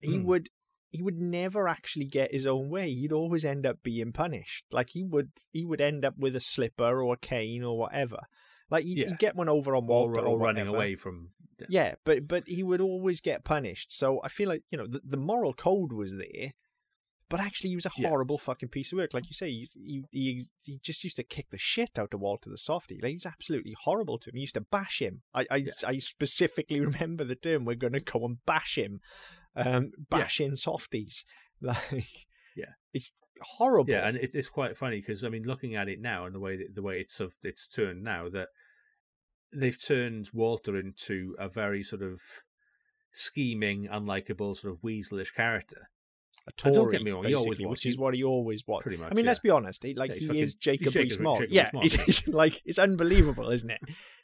[0.00, 0.24] he Hmm.
[0.24, 0.48] would
[0.90, 2.90] he would never actually get his own way.
[2.90, 4.64] He'd always end up being punished.
[4.72, 8.18] Like he would he would end up with a slipper or a cane or whatever.
[8.70, 9.08] Like he'd, Yeah.
[9.08, 11.30] he'd get one over on Or, Walter or running away from.
[11.68, 13.92] Yeah, but but he would always get punished.
[13.92, 16.54] So I feel like you know the, the moral code was there,
[17.28, 18.08] but actually he was a Yeah.
[18.08, 19.12] horrible fucking piece of work.
[19.12, 22.20] Like you say, he, he he he just used to kick the shit out of
[22.20, 22.98] Walter the Softy.
[23.02, 24.36] Like he was absolutely horrible to him.
[24.36, 25.22] He used to bash him.
[25.34, 25.72] I I, Yeah.
[25.86, 27.64] I specifically remember the term.
[27.64, 29.00] We're going to go and bash him,
[29.56, 31.24] um, bashing softies.
[31.62, 32.72] Like Yeah.
[32.94, 33.92] it's horrible.
[33.92, 36.40] Yeah, and it, it's quite funny because I mean, looking at it now and the
[36.40, 38.48] way that, the way it's sort of, it's turned now that
[39.54, 42.22] they've turned Walter into a very sort of
[43.12, 45.90] scheming, unlikable, sort of weaselish character.
[46.50, 47.68] A and don't Tory, get me wrong, he always was.
[47.70, 48.82] which is what he always was.
[48.82, 49.10] Pretty much.
[49.10, 49.30] I mean, yeah.
[49.30, 49.82] let's be honest.
[49.82, 51.46] He, like Yeah, he fucking- is Jacob Rees-Mogg.
[51.50, 53.80] Yeah, it's, like it's unbelievable, isn't it?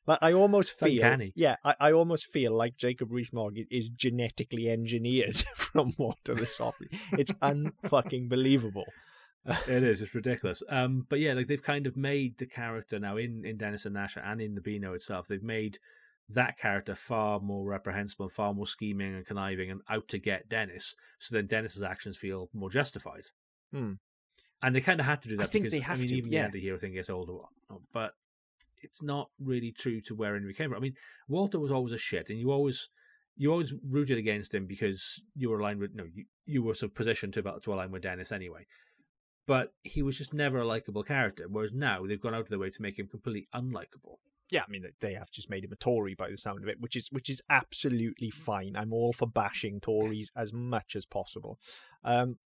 [0.07, 1.33] Like I almost feel, uncanny.
[1.35, 6.89] yeah, I, I almost feel like Jacob Rees-Mogg is genetically engineered from Walter the Softy.
[7.13, 8.85] It's unfucking believable.
[9.69, 10.01] it is.
[10.03, 10.63] It's ridiculous.
[10.69, 13.95] Um, but yeah, like they've kind of made the character now in in Dennis and
[13.95, 15.27] Nash and in the Beano itself.
[15.29, 15.79] They've made
[16.29, 20.95] that character far more reprehensible, far more scheming and conniving, and out to get Dennis.
[21.19, 23.25] So then Dennis's actions feel more justified.
[23.73, 23.93] Hmm.
[24.63, 25.53] And they kind of had to do I that.
[25.53, 26.41] think because, they have I mean, to, Even yeah.
[26.41, 27.35] the anti-hero thing gets older,
[27.93, 28.13] but
[28.79, 30.79] it's not really true to where Henry came from.
[30.79, 30.95] I mean,
[31.29, 32.89] Walter was always a shit, and you always.
[33.39, 36.93] You always rooted against him because you were aligned with no, you, you were sort
[36.93, 38.65] of positioned to about to align with Dennis anyway
[39.47, 41.47] but he was just never a likable character.
[41.49, 44.17] Whereas now they've gone out of their way to make him completely unlikable.
[44.51, 46.81] Yeah, I mean they have just made him a Tory by the sound of it,
[46.81, 48.77] which is which is absolutely fine.
[48.77, 51.59] I'm all for bashing Tories as much as possible.
[52.05, 52.37] Um,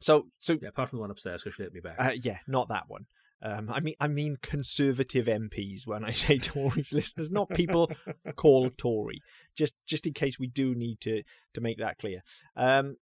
[0.00, 1.96] so so Yeah, apart from the one upstairs because she hit me back.
[1.98, 3.06] Uh, yeah, not that one.
[3.42, 7.90] Um, I mean, I mean conservative MPs when I say Tories, listeners, not people
[8.36, 9.20] called Tory.
[9.54, 11.22] Just, just in case we do need to
[11.52, 12.22] to make that clear.
[12.56, 12.96] Um,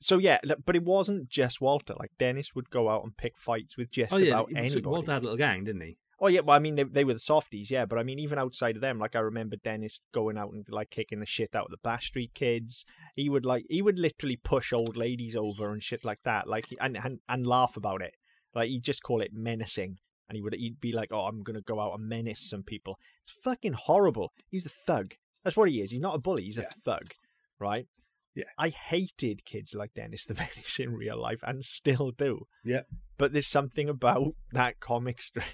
[0.00, 1.94] so yeah, but it wasn't just Walter.
[1.98, 4.82] Like Dennis would go out and pick fights with just oh yeah, about anybody.
[4.82, 5.98] Walter had a little gang, didn't he?
[6.18, 7.84] Oh yeah, well I mean they they were the softies, yeah.
[7.84, 10.90] But I mean even outside of them, like I remember Dennis going out and like
[10.90, 12.84] kicking the shit out of the Bash Street kids.
[13.14, 16.66] He would like he would literally push old ladies over and shit like that, like
[16.80, 18.14] and and, and laugh about it.
[18.54, 19.98] Like he'd just call it menacing,
[20.28, 22.98] and he would he'd be like, "Oh, I'm gonna go out and menace some people."
[23.22, 24.32] It's fucking horrible.
[24.48, 25.14] He's a thug.
[25.44, 25.90] That's what he is.
[25.90, 26.44] He's not a bully.
[26.44, 26.64] He's Yeah.
[26.64, 27.12] a thug,
[27.60, 27.86] right?
[28.34, 28.44] Yeah.
[28.58, 32.46] I hated kids like Dennis the Menace in real life, and still do.
[32.64, 32.82] Yeah.
[33.18, 35.44] But there's something about that comic strip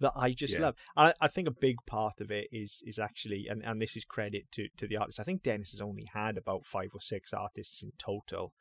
[0.00, 0.60] that I just Yeah.
[0.60, 0.74] love.
[0.96, 4.04] I, I think a big part of it is is actually, and, and this is
[4.04, 5.20] credit to to the artists.
[5.20, 8.52] I think Dennis has only had about five or six artists in total.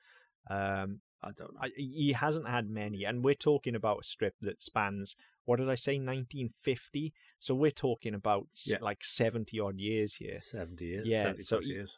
[0.49, 1.59] Um, I don't know.
[1.61, 5.69] I, he hasn't had many, and we're talking about a strip that spans what did
[5.69, 7.13] I say, 1950?
[7.37, 8.77] So we're talking about Yeah.
[8.81, 10.39] like 70 odd years here.
[10.41, 11.05] Seventy years.
[11.05, 11.93] Yeah, 70 so years.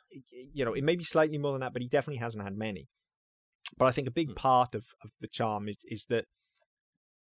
[0.53, 2.89] You know, it may be slightly more than that, but he definitely hasn't had many.
[3.77, 4.33] But I think a big Hmm.
[4.35, 6.25] part of, of the charm is is that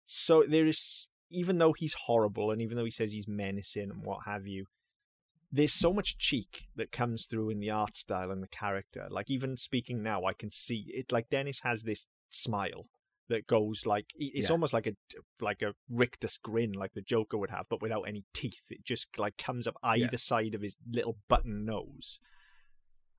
[0.06, 4.04] so there is even though he's horrible and even though he says he's menacing and
[4.04, 4.66] what have you,
[5.52, 9.08] there's so much cheek that comes through in the art style and the character.
[9.10, 11.12] Like even speaking now, I can see it.
[11.12, 12.86] Like Dennis has this smile
[13.28, 14.52] that goes like it's Yeah.
[14.52, 14.94] almost like a
[15.40, 18.64] like a rictus grin, like the Joker would have, but without any teeth.
[18.70, 22.20] It just like comes up either side of his little button nose.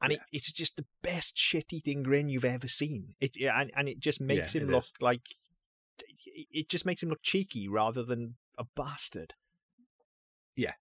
[0.01, 3.15] And it, it's just the best shit-eating grin you've ever seen.
[3.21, 4.91] It and, and it just makes Yeah, him it look is.
[5.01, 5.21] like
[6.27, 9.35] it just makes him look cheeky rather than a bastard.
[10.57, 10.75] Yeah.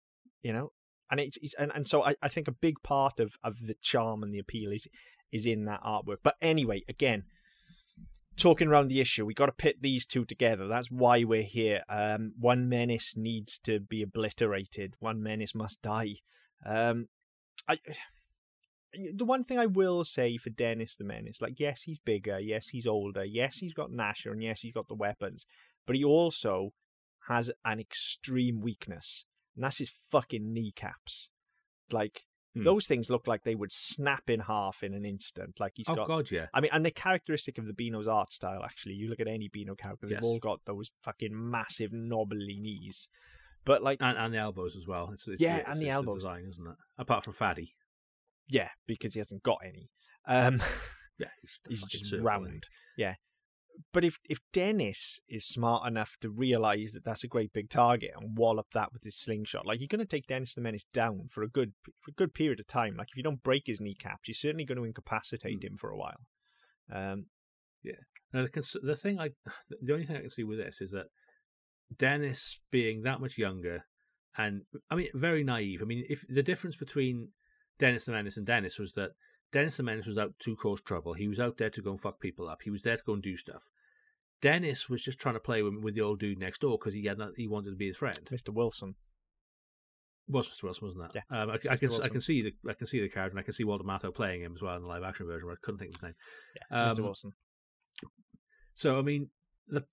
[0.44, 0.72] you know,
[1.10, 3.76] and it's, it's and, and so I, I think a big part of of the
[3.82, 4.88] charm and the appeal is
[5.32, 6.18] is in that artwork.
[6.24, 7.24] But anyway, again,
[8.38, 10.68] talking around the issue, we got to pit these two together.
[10.68, 11.84] That's why we're here.
[11.90, 14.96] Um, one menace needs to be obliterated.
[15.00, 16.16] One menace must die.
[16.66, 17.08] Um,
[17.68, 17.78] I.
[18.94, 22.68] The one thing I will say for Dennis the Menace, like, yes, he's bigger, yes,
[22.70, 25.46] he's older, yes, he's got Gnasher, and yes, he's got the weapons,
[25.88, 26.74] but he also
[27.28, 29.26] has an extreme weakness,
[29.56, 31.30] and that's his fucking kneecaps.
[31.92, 32.24] Like,
[32.54, 32.66] Hmm.
[32.66, 35.58] those things look like they would snap in half in an instant.
[35.58, 36.48] Like, he's Oh got God, yeah.
[36.54, 38.96] I mean, and they're characteristic of the Beano's art style, actually.
[38.96, 43.08] You look at any Beano character, they've all got those fucking massive knobbly knees.
[43.64, 45.12] But, like, And, and the elbows as well.
[45.14, 46.16] It's, it's, Yeah, it's, and the elbows.
[46.16, 46.76] design, isn't it?
[46.98, 47.74] Apart from Fatty.
[48.48, 49.90] Yeah, because he hasn't got any.
[50.28, 50.62] Um,
[51.20, 52.66] Yeah, he's, he's just round.
[52.98, 53.16] Yeah.
[53.94, 58.12] But if, if Dennis is smart enough to realize that that's a great big target
[58.20, 61.28] and wallop that with his slingshot, like you're going to take Dennis the Menace down
[61.30, 62.96] for a good for a good period of time.
[62.98, 65.74] Like if you don't break his kneecaps, you're certainly going to incapacitate Hmm.
[65.74, 66.22] him for a while.
[66.92, 67.26] Um,
[68.34, 69.30] Now, the, cons- the thing I,
[69.82, 71.08] the only thing I can see with this is that
[71.96, 73.86] Dennis being that much younger,
[74.38, 75.82] and I mean, very naive.
[75.82, 77.30] I mean, if the difference between
[77.82, 79.10] Dennis the Menace and Dennis was that
[79.52, 81.14] Dennis the Menace was out to cause trouble.
[81.14, 82.60] He was out there to go and fuck people up.
[82.64, 83.64] He was there to go and do stuff.
[84.40, 87.06] Dennis was just trying to play with, with the old dude next door because he
[87.06, 88.20] had not, he wanted to be his friend.
[88.32, 88.54] Mr.
[88.54, 88.96] Wilson.
[90.28, 90.64] Was Mr.
[90.64, 91.24] Wilson, wasn't that?
[91.32, 91.80] Yeah, Um, I, I Mr.
[91.80, 93.84] can I can see the I can see the character and I can see Walter
[93.84, 95.50] Matthau playing him as well in the live action version.
[95.50, 96.16] But I couldn't think of his name.
[96.56, 97.00] Yeah, Mr.
[97.00, 97.34] Um, Wilson.
[98.76, 99.30] So I mean,
[99.68, 99.84] the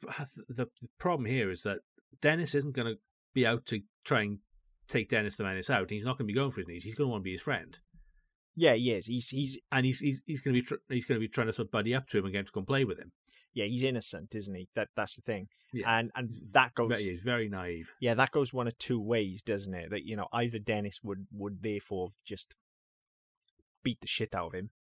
[0.49, 1.79] the, the problem here is that
[2.21, 2.99] Dennis isn't going to
[3.35, 4.39] be out to try and
[4.89, 5.83] take Dennis the Menace out.
[5.83, 6.85] and He's not going to be going for his knees.
[6.85, 7.79] He's going to want to be his friend,
[8.57, 9.07] Yeah, he is.
[9.07, 11.47] He's he's and he's he's, he's going to be tr- he's going to be trying
[11.49, 13.13] to sort of buddy up to him and get him to come play with him.
[13.55, 14.69] yeah, he's innocent, isn't he?
[14.75, 15.49] That that's the thing.
[15.73, 15.99] Yeah.
[15.99, 17.91] And and that goes Very- he's very naive.
[18.01, 19.91] yeah, that goes one of two ways, doesn't it?
[19.91, 22.55] That you know, either Dennis would would therefore just
[23.85, 24.71] beat the shit out of him.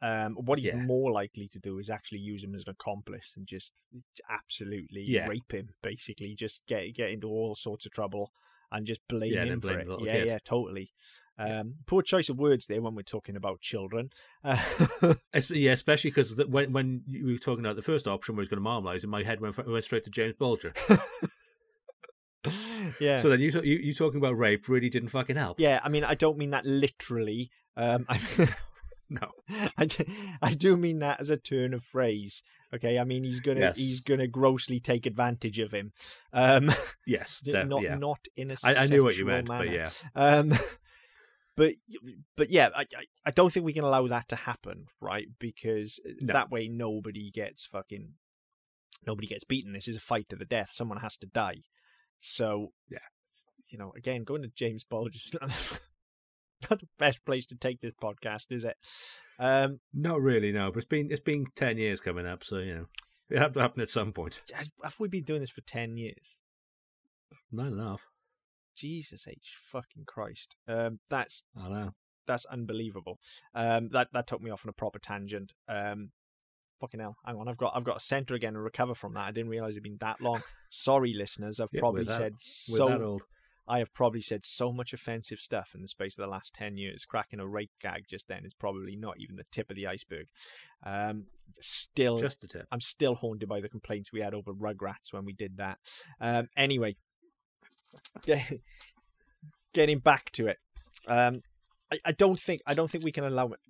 [0.00, 0.76] Um, what he's Yeah.
[0.76, 3.86] more likely to do is actually use him as an accomplice and just
[4.30, 5.26] absolutely Yeah.
[5.26, 8.30] rape him, basically, just get get into all sorts of trouble
[8.72, 10.00] and just blame Yeah, him blame for it.
[10.02, 10.26] Yeah, kid.
[10.26, 10.90] yeah, totally.
[11.40, 14.10] Um, poor choice of words there when we're talking about children.
[14.42, 14.60] Uh,
[15.50, 18.62] Yeah, especially because when when you were talking about the first option where he's going
[18.62, 20.72] to marmalise, and my head went went straight to James Bulger.
[23.00, 23.20] yeah.
[23.20, 25.60] So then you, you you talking about rape really didn't fucking help.
[25.60, 27.50] yeah, I mean, I don't mean that literally.
[27.76, 28.18] Um, I,
[29.10, 29.30] No.
[29.78, 30.06] I, d-
[30.42, 32.42] I do mean that as a turn of phrase.
[32.74, 33.76] Okay, I mean he's gonna Yes.
[33.76, 35.92] he's gonna grossly take advantage of him.
[36.32, 36.70] Um,
[37.06, 37.40] Yes.
[37.44, 37.94] def- not yeah.
[37.96, 39.88] not in a I, I knew what you meant, but yeah.
[40.14, 40.52] Um,
[41.56, 41.74] but
[42.36, 42.84] but yeah, I,
[43.24, 45.26] I don't think we can allow that to happen, right?
[45.38, 46.32] Because No.
[46.34, 48.14] that way nobody gets fucking
[49.06, 49.72] nobody gets beaten.
[49.72, 50.70] This is a fight to the death.
[50.72, 51.62] Someone has to die.
[52.18, 52.98] So Yeah.
[53.68, 55.30] you know, again, going to James Bulger's
[56.70, 58.76] not the best place to take this podcast, is it?
[59.38, 60.70] Um, Not really, no.
[60.70, 62.86] But it's been it's been ten years coming up, so you know
[63.30, 64.40] it had to happen at some point.
[64.82, 66.38] have we been doing this for ten years?
[67.52, 68.02] Nine and a half.
[68.76, 70.56] Jesus H fucking Christ.
[70.66, 71.90] Um, that's I know.
[72.26, 73.18] that's unbelievable.
[73.54, 75.52] Um, that that took me off on a proper tangent.
[75.68, 76.10] Um,
[76.80, 77.16] fucking hell.
[77.24, 79.20] Hang on, I've got I've got a centre again and recover from that.
[79.26, 80.42] I didn't realise it'd been that long.
[80.70, 81.58] Sorry, listeners.
[81.60, 83.20] I've Yeah, probably that- said so.
[83.68, 86.76] I have probably said so much offensive stuff in the space of the last ten
[86.76, 87.04] years.
[87.04, 90.26] Cracking a rape gag just then is probably not even the tip of the iceberg.
[90.84, 91.26] Um,
[91.60, 92.66] still, Just tip.
[92.70, 95.78] I'm still haunted by the complaints we had over Rugrats when we did that.
[96.20, 96.96] Um, anyway,
[98.26, 98.60] ge-
[99.72, 100.58] getting back to it,
[101.06, 101.42] um,
[101.92, 103.60] I, I don't think I don't think we can allow it.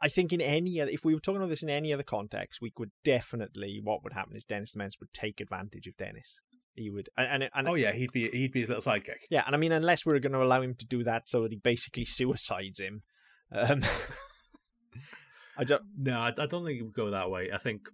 [0.00, 2.60] I think in any other, if we were talking about this in any other context,
[2.60, 3.80] we could definitely.
[3.82, 6.40] What would happen is Dennis the Menace would take advantage of Dennis.
[6.74, 9.26] He would, and and, and Oh yeah, he'd be he'd be his little sidekick.
[9.30, 11.42] yeah, and I mean, unless we are going to allow him to do that, so
[11.42, 13.02] that he basically suicides him.
[13.50, 13.82] Um,
[15.58, 15.82] I don't.
[15.98, 17.50] No, I, I don't think it would go that way.
[17.52, 17.88] I think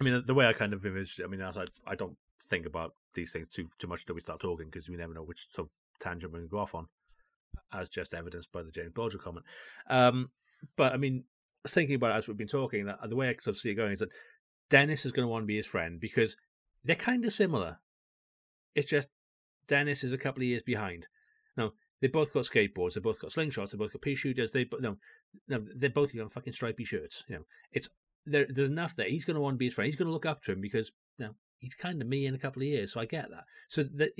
[0.00, 2.16] I mean, the way I kind of imaged it, I mean, as I, I don't
[2.48, 5.22] think about these things too too much until we start talking because we never know
[5.22, 6.88] which sort of tangent we're going to go off on,
[7.72, 9.46] as just evidenced by the James Bulger comment.
[9.88, 10.30] Um,
[10.76, 11.24] but I mean,
[11.66, 13.74] thinking about it as we've been talking, that the way I sort of see it
[13.74, 14.10] going is that
[14.68, 16.36] Dennis is going to want to be his friend because
[16.84, 17.78] they're kind of similar.
[18.74, 19.08] It's just
[19.68, 21.06] Dennis is a couple of years behind.
[21.56, 24.52] Now they both got skateboards, they both got slingshots, they both got pea shooters.
[24.52, 24.96] They no,
[25.48, 27.24] no, they're both on fucking stripy shirts.
[27.28, 27.88] You know, it's
[28.26, 29.08] there, there's enough there.
[29.08, 29.86] He's going to want to be his friend.
[29.86, 32.34] He's going to look up to him because you know he's kind of me in
[32.34, 33.44] a couple of years, so I get that.
[33.68, 34.12] So that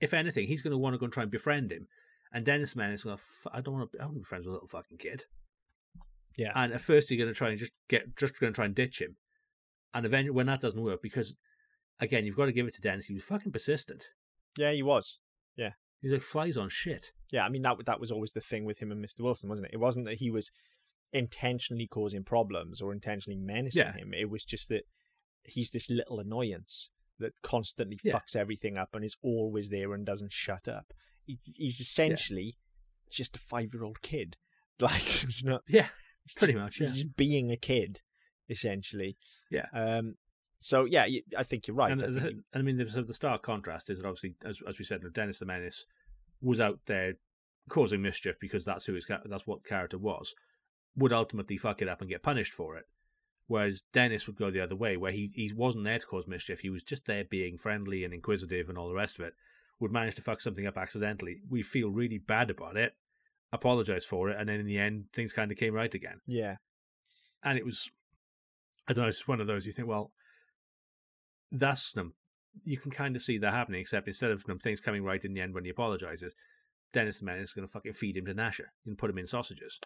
[0.00, 1.88] if anything, he's going to want to go and try and befriend him.
[2.32, 4.44] And Dennis Man is going to, I don't want to, I want to be friends
[4.44, 5.24] with a little fucking kid.
[6.36, 6.52] Yeah.
[6.54, 8.74] And at first, he's going to try and just get, just going to try and
[8.74, 9.16] ditch him.
[9.94, 11.34] And eventually, when that doesn't work, because
[12.00, 13.06] again, you've got to give it to Dennis.
[13.06, 14.08] He was fucking persistent.
[14.56, 15.18] Yeah, he was.
[15.56, 15.70] Yeah.
[16.00, 17.06] He's like flies on shit.
[17.30, 19.20] Yeah, I mean that that was always the thing with him and Mr.
[19.20, 19.74] Wilson, wasn't it?
[19.74, 20.50] It wasn't that he was
[21.12, 23.92] intentionally causing problems or intentionally menacing Yeah.
[23.92, 24.12] him.
[24.14, 24.82] It was just that
[25.44, 28.14] he's this little annoyance that constantly Yeah.
[28.18, 30.92] fucks everything up and is always there and doesn't shut up.
[31.24, 32.58] He, he's essentially
[33.10, 34.36] just a five-year-old kid.
[34.80, 35.86] Like, he's not Yeah,
[36.34, 36.94] pretty much, He's yeah.
[36.94, 38.00] just being a kid,
[38.48, 39.16] essentially.
[39.50, 39.66] Yeah.
[39.72, 40.16] Um.
[40.64, 41.92] So yeah, you- I think you're right.
[41.92, 44.06] and, I the, think you- I mean, the, sort of the stark contrast is that
[44.06, 45.84] obviously, as as we said, Dennis the Menace
[46.40, 47.14] was out there
[47.68, 50.34] causing mischief because that's who his that's what the character was.
[50.96, 52.84] Would ultimately fuck it up and get punished for it,
[53.46, 56.60] whereas Dennis would go the other way, where he he wasn't there to cause mischief.
[56.60, 59.34] He was just there being friendly and inquisitive and all the rest of it.
[59.80, 61.42] Would manage to fuck something up accidentally.
[61.50, 62.94] We feel really bad about it,
[63.52, 66.56] apologize for it, and then in the end, things kind of came right again yeah,
[67.42, 67.90] and it was
[68.88, 70.12] I don't know, it's one of those you think, well,
[71.58, 72.14] that's them.
[72.64, 75.34] You can kind of see that happening, except instead of them things coming right in
[75.34, 76.34] the end when he apologizes,
[76.92, 79.26] Dennis the Menace is going to fucking feed him to Gnasher and put him in
[79.26, 79.80] sausages.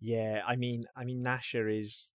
[0.00, 0.42] yeah.
[0.46, 2.12] I mean, I mean, Gnasher is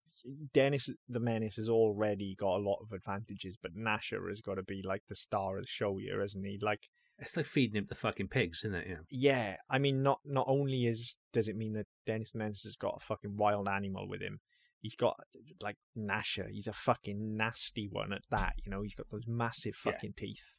[0.52, 4.62] Dennis the Menace has already got a lot of advantages, but Gnasher has got to
[4.62, 6.58] be like the star of the show here, hasn't he?
[6.60, 8.86] Like, It's like feeding him to fucking pigs, isn't it?
[8.86, 9.00] You know?
[9.10, 9.56] yeah.
[9.68, 12.98] I mean, not not only is does it mean that Dennis the Menace has got
[13.00, 14.40] a fucking wild animal with him.
[14.80, 15.16] He's got
[15.60, 16.48] like Gnasher.
[16.50, 18.54] He's a fucking nasty one at that.
[18.64, 19.92] You know, he's got those massive Yeah.
[19.92, 20.54] fucking teeth.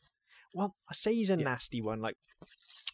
[0.53, 1.45] Well, I say he's a Yeah.
[1.45, 2.01] nasty one.
[2.01, 2.17] Like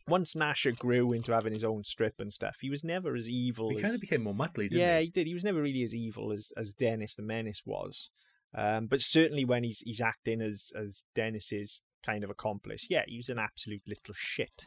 [0.07, 3.69] once Gnasher grew into having his own strip and stuff, he was never as evil.
[3.69, 3.81] He as...
[3.81, 5.05] kind of became more muttly, didn't yeah, he?
[5.05, 5.27] he did.
[5.27, 8.11] He was never really as evil as as Dennis the Menace was.
[8.53, 13.17] Um, but certainly when he's he's acting as as Dennis's kind of accomplice, yeah, he
[13.17, 14.63] was an absolute little shit.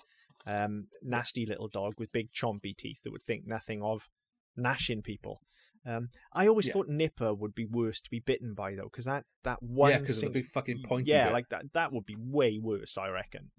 [0.47, 4.09] Um, nasty little dog with big chompy teeth that would think nothing of
[4.57, 5.41] gnashing people.
[5.87, 6.73] Um, I always Yeah.
[6.75, 9.99] thought Gnipper would be worse to be bitten by though, because that that one yeah,
[9.99, 11.33] because sing- big fucking pointy yeah, bit.
[11.33, 13.51] like that that would be way worse, I reckon.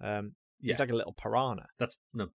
[0.00, 0.72] Um, Yeah.
[0.72, 1.66] he's like a little piranha.
[1.78, 2.30] that's no,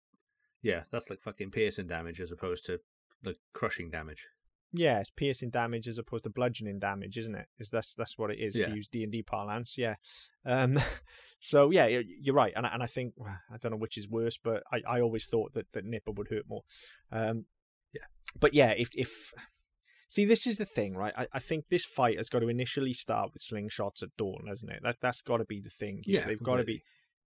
[0.63, 2.81] yeah, that's like fucking piercing damage as opposed to
[3.25, 4.27] like crushing damage.
[4.73, 7.49] Yeah, it's piercing damage as opposed to bludgeoning damage, isn't it?
[7.59, 8.67] Is that's that's what it is Yeah.
[8.69, 9.77] to use D and D parlance?
[9.79, 9.97] Yeah.
[10.45, 10.79] Um,
[11.41, 13.15] so yeah, you're right, and I- and I think
[13.51, 16.29] I don't know which is worse, but I, I always thought that that Gnipper would
[16.29, 16.63] hurt more.
[17.11, 17.47] Um,
[17.93, 18.03] Yeah.
[18.39, 19.33] But yeah, if if
[20.09, 21.15] see, this is the thing, right?
[21.17, 24.73] I, I think this fight has got to initially start with slingshots at dawn, hasn't
[24.73, 24.81] it?
[24.83, 26.03] That that's got to be the thing.
[26.05, 26.21] here.
[26.21, 26.83] Yeah, they've got to be.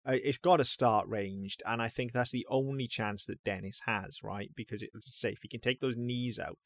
[0.07, 3.81] Uh, it's got to start ranged, and I think that's the only chance that Dennis
[3.87, 4.50] has, right?
[4.55, 5.38] Because it's safe.
[5.40, 6.59] He can take those knees out,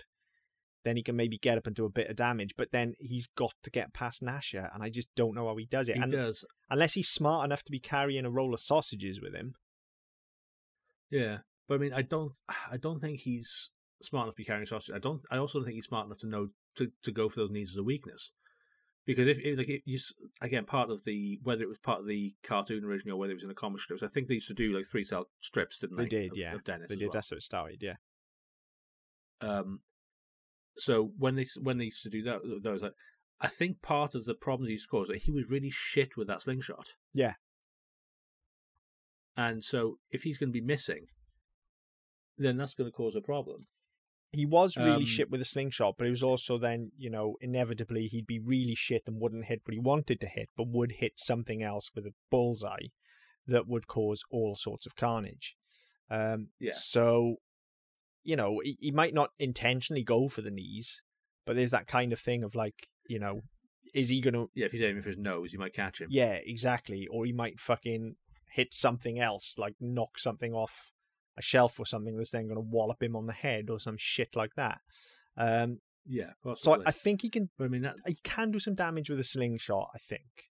[0.85, 2.55] then he can maybe get up and do a bit of damage.
[2.57, 5.67] But then he's got to get past Gnasher, and I just don't know how he
[5.67, 5.97] does it.
[5.97, 9.35] He and does, unless he's smart enough to be carrying a roll of sausages with
[9.35, 9.55] him.
[11.11, 11.39] yeah.
[11.69, 13.71] But I mean, I don't, I don't think he's
[14.03, 14.95] smart enough to be carrying sausage.
[14.95, 15.21] I don't.
[15.31, 17.71] I also don't think he's smart enough to know to, to go for those needs
[17.71, 18.33] as a weakness.
[19.07, 19.99] Because if, if like if you
[20.43, 23.37] again part of the whether it was part of the cartoon originally or whether it
[23.37, 25.79] was in the comic strips, I think they used to do like three cell strips,
[25.79, 26.09] didn't They they?
[26.09, 26.55] did, of, yeah.
[26.55, 27.07] Of Dennis They did.
[27.07, 27.13] well.
[27.15, 27.79] That's how it started.
[27.81, 27.95] Yeah.
[29.41, 29.81] Um,
[30.77, 32.93] so when they when they used to do that, those, like,
[33.41, 36.29] I think part of the problems he used to that he was really shit with
[36.29, 36.89] that slingshot.
[37.15, 37.35] Yeah.
[39.37, 41.07] And so if he's going to be missing,
[42.37, 43.67] then that's going to cause a problem.
[44.33, 47.37] He was really Um, shit with a slingshot, but he was also then, you know,
[47.41, 50.93] inevitably he'd be really shit and wouldn't hit what he wanted to hit, but would
[50.93, 52.89] hit something else with a bullseye
[53.47, 55.57] that would cause all sorts of carnage.
[56.11, 56.73] Um, Yeah.
[56.75, 57.37] So,
[58.23, 61.01] you know, he, he might not intentionally go for the knees,
[61.47, 63.41] but there's that kind of thing of like, you know,
[63.95, 66.09] is he going to Yeah, if he's aiming for his nose, you might catch him.
[66.11, 67.07] Yeah, exactly.
[67.11, 68.17] Or he might fucking
[68.51, 70.93] hit something else, like knock something off
[71.39, 73.97] a shelf or something that's then going to wallop him on the head or some
[73.99, 74.79] shit like that.
[75.37, 76.73] Um, Yeah, so.
[76.73, 79.21] I, I think he can but I mean, that, he can do some damage with
[79.21, 79.91] a slingshot.
[79.95, 80.51] I think.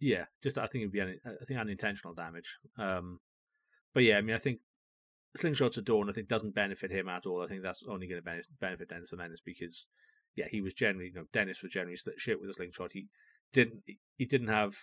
[0.00, 2.58] yeah, just I think it'd be un, I think unintentional damage.
[2.78, 3.20] Um,
[3.94, 4.60] but yeah, I mean, I think
[5.38, 7.42] slingshots at dawn, I think doesn't benefit him at all.
[7.42, 9.86] I think that's only going to benefit benefit Dennis the Menace because
[10.34, 12.90] yeah, he was generally, you know, Dennis was generally shit with a slingshot.
[12.92, 13.08] He
[13.52, 13.82] didn't,
[14.16, 14.74] he didn't have,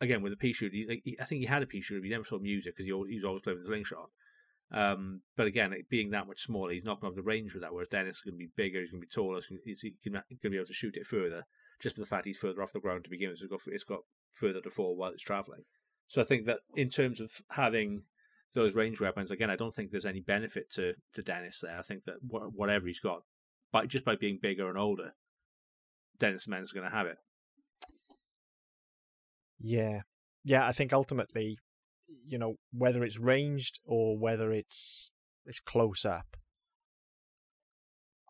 [0.00, 2.06] again, with a pea shooter, he, he, I think he had a pea shooter, but
[2.06, 4.10] he never saw music because he, he was always playing with slingshot.
[4.72, 7.62] Um, but again, being that much smaller, he's not going to have the range with
[7.62, 7.72] that.
[7.72, 10.50] Whereas Dennis is going to be bigger, he's going to be taller, he's going to
[10.50, 11.44] be able to shoot it further.
[11.80, 13.72] Just for the fact he's further off the ground to begin with, so it's got,
[13.72, 14.00] it's got
[14.34, 15.62] further to fall while it's traveling.
[16.06, 18.02] So I think that in terms of having
[18.54, 21.78] those range weapons, again, I don't think there's any benefit to, to Dennis there.
[21.78, 23.22] I think that whatever he's got,
[23.72, 25.14] by just by being bigger and older,
[26.18, 27.16] Dennis Men's going to have it.
[29.60, 30.00] Yeah,
[30.44, 30.66] yeah.
[30.66, 31.58] I think ultimately,
[32.26, 35.10] you know, whether it's ranged or whether it's
[35.44, 36.36] it's close up,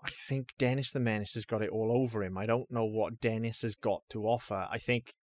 [0.05, 2.37] I think Dennis the Menace has got it all over him.
[2.37, 4.67] I don't know what Dennis has got to offer.
[4.71, 5.15] I think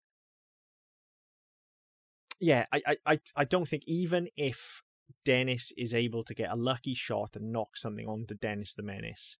[2.40, 4.82] yeah, I, I, I don't think even if
[5.24, 9.38] Dennis is able to get a lucky shot and knock something onto Dennis the Menace,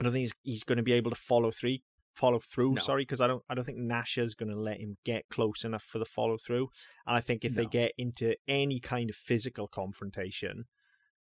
[0.00, 1.78] I don't think he's, he's going to be able to follow through.
[2.16, 2.80] Follow through, no.
[2.80, 3.42] sorry, because I don't.
[3.50, 6.68] I don't think Gnasher's going to let him get close enough for the follow through.
[7.06, 7.62] And I think if no.
[7.62, 10.64] they get into any kind of physical confrontation,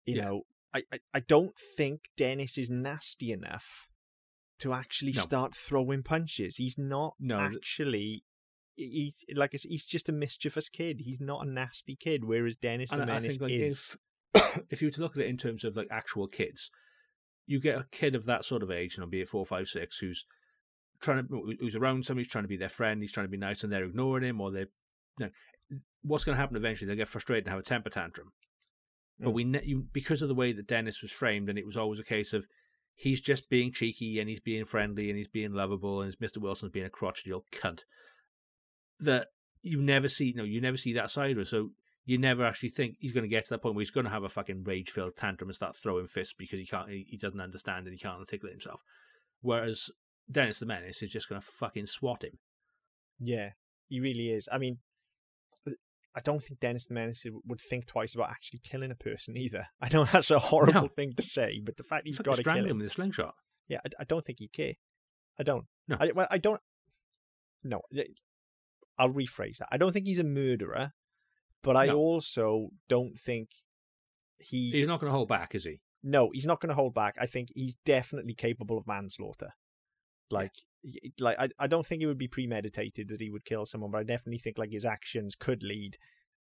[0.05, 0.25] you yeah.
[0.25, 0.41] know,
[0.73, 3.87] I, I, I don't think Dennis is nasty enough
[4.61, 5.21] to actually no.
[5.21, 6.55] start throwing punches.
[6.55, 8.23] He's not no, actually
[8.79, 11.01] he's like he's just a mischievous kid.
[11.01, 12.25] He's not a nasty kid.
[12.25, 13.95] Whereas Dennis and the Menace think, like, is.
[14.33, 16.71] If, if you were to look at it in terms of like actual kids,
[17.45, 19.67] you get a kid of that sort of age, you know, be it four, five,
[19.67, 20.25] six, who's
[21.01, 23.37] trying to who's around somebody, who's trying to be their friend, he's trying to be
[23.37, 24.67] nice, and they're ignoring him, or they, you
[25.19, 25.29] know,
[26.01, 26.87] what's going to happen eventually?
[26.87, 28.31] They'll get frustrated and have a temper tantrum.
[29.21, 29.25] Mm.
[29.25, 31.99] But we, you, because of the way that Dennis was framed, and it was always
[31.99, 32.47] a case of
[32.99, 36.37] he's just being cheeky and he's being friendly and he's being lovable and Mr.
[36.37, 37.83] Wilson's being a crotchety old cunt
[38.99, 39.27] that
[39.61, 40.25] you never see.
[40.25, 41.47] You know, you never see that side of it.
[41.47, 41.69] So
[42.05, 44.11] you never actually think he's going to get to that point where he's going to
[44.11, 47.17] have a fucking rage filled tantrum and start throwing fists because he can't, he, he
[47.17, 48.83] doesn't understand and he can't articulate himself.
[49.41, 49.89] Whereas
[50.31, 52.37] Dennis the Menace is just going to fucking swat him.
[53.19, 53.51] Yeah,
[53.87, 54.47] he really is.
[54.51, 54.77] I mean,
[56.15, 59.67] I don't think Dennis the Menace would think twice about actually killing a person either.
[59.81, 60.87] I know that's a horrible no.
[60.87, 63.35] thing to say, but the fact he's got to kill him, him with a slingshot.
[63.67, 64.73] Yeah, I, I, don't think he'd care.
[65.39, 65.65] I don't.
[65.87, 65.97] No.
[65.99, 66.61] I, well, I don't.
[67.63, 67.81] No,
[68.97, 69.69] I'll rephrase that.
[69.71, 70.93] I don't think he's a murderer,
[71.61, 71.97] but I no.
[71.97, 73.49] also don't think
[74.39, 74.71] he.
[74.71, 75.81] He's not going to hold back, is he?
[76.03, 77.15] No, he's not going to hold back.
[77.19, 79.53] I think he's definitely capable of manslaughter.
[80.31, 80.51] Like,
[80.83, 81.09] yeah.
[81.19, 83.99] like I, I don't think it would be premeditated that he would kill someone, but
[83.99, 85.97] I definitely think like his actions could lead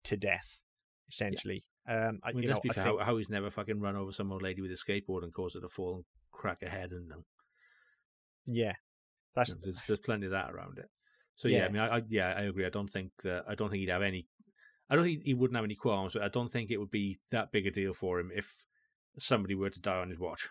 [0.06, 0.60] to death,
[1.10, 1.66] essentially.
[1.88, 2.08] Yeah.
[2.10, 2.76] Um, I, you know, I think...
[2.76, 5.56] how, how he's never fucking run over some old lady with a skateboard and caused
[5.56, 7.12] her to fall and crack her head and.
[8.46, 8.74] Yeah,
[9.36, 10.88] that's you know, there's, there's plenty of that around it.
[11.36, 12.66] So yeah, yeah I mean, I, I, yeah, I agree.
[12.66, 14.28] I don't think that I don't think he'd have any.
[14.90, 17.20] I don't think he wouldn't have any qualms, but I don't think it would be
[17.32, 18.66] that big a deal for him if
[19.20, 20.50] somebody were to die on his watch.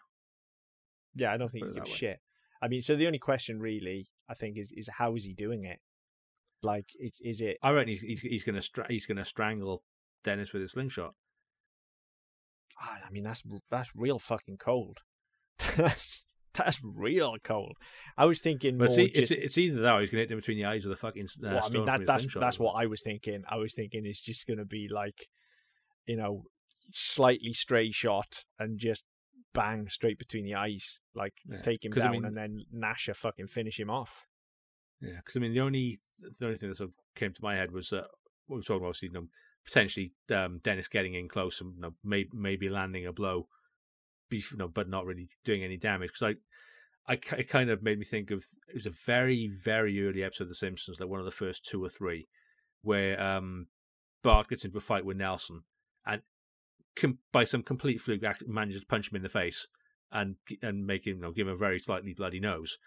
[1.15, 2.21] Yeah, I don't think he gives shit.
[2.63, 5.65] I mean, so the only question really, I think, is is how is he doing
[5.65, 5.81] it?
[6.63, 7.59] Like, is, is it?
[7.63, 9.83] I reckon he's he's, he's gonna stra- he's gonna strangle
[10.25, 11.15] Dennis with a slingshot.
[12.79, 14.99] I mean, that's that's real fucking cold.
[15.77, 17.77] that's that's real cold.
[18.17, 19.31] I was thinking, but see, just...
[19.31, 20.97] it's, it's either that or he's going to hit him between the eyes with a
[20.97, 21.27] fucking.
[21.43, 23.45] Uh, well, I mean, that, that's that's what I was thinking.
[23.49, 25.29] I was thinking it's just going to be like,
[26.07, 26.45] you know,
[26.93, 29.05] slightly stray shot and just
[29.57, 31.61] bang straight between the eyes, like yeah.
[31.61, 34.27] take him down, I mean, and then Gnasher fucking finish him off.
[35.01, 36.01] Yeah, because I mean, the only
[36.39, 38.05] the only thing that sort of came to my head was uh,
[38.49, 39.27] we were talking about, you know,
[39.65, 43.49] potentially um, Dennis getting in close and you know, maybe maybe landing a blow
[44.29, 46.11] be, you know, but not really doing any damage.
[46.13, 46.37] Because
[47.09, 50.23] I, I, it kind of made me think of it was a very, very early
[50.23, 52.29] episode of The Simpsons, like one of the first two or three,
[52.83, 53.67] where um,
[54.23, 55.63] Bart gets into a fight with Nelson,
[56.05, 56.23] and
[56.97, 59.69] com- by some complete fluke manages to punch him in the face
[60.11, 62.79] and and make him, you know, give him a very slightly bloody nose.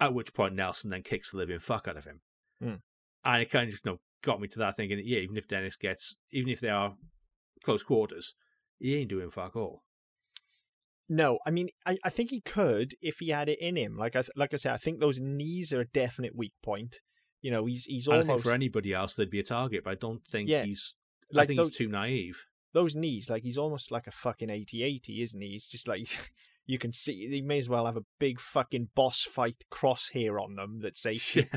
[0.00, 2.20] At which point Nelson then kicks the living fuck out of him,
[2.62, 2.80] mm.
[3.24, 5.76] and it kind of you know got me to that thinking, yeah, even if Dennis
[5.76, 6.94] gets, even if they are
[7.64, 8.34] close quarters,
[8.78, 9.82] he ain't doing fuck all.
[11.08, 13.96] No, I mean, I, I think he could if he had it in him.
[13.96, 17.00] Like I like I said, I think those knees are a definite weak point.
[17.42, 18.30] You know, he's he's almost.
[18.30, 20.94] I think for anybody else, they'd be a target, but I don't think yeah, he's.
[21.30, 22.46] Like I think those, he's too naive.
[22.72, 25.48] Those knees, like he's almost like a fucking 80-80, isn't he?
[25.48, 26.06] He's just like
[26.66, 30.54] you can see they may as well have a big fucking boss fight crosshair on
[30.54, 31.48] them that say shit.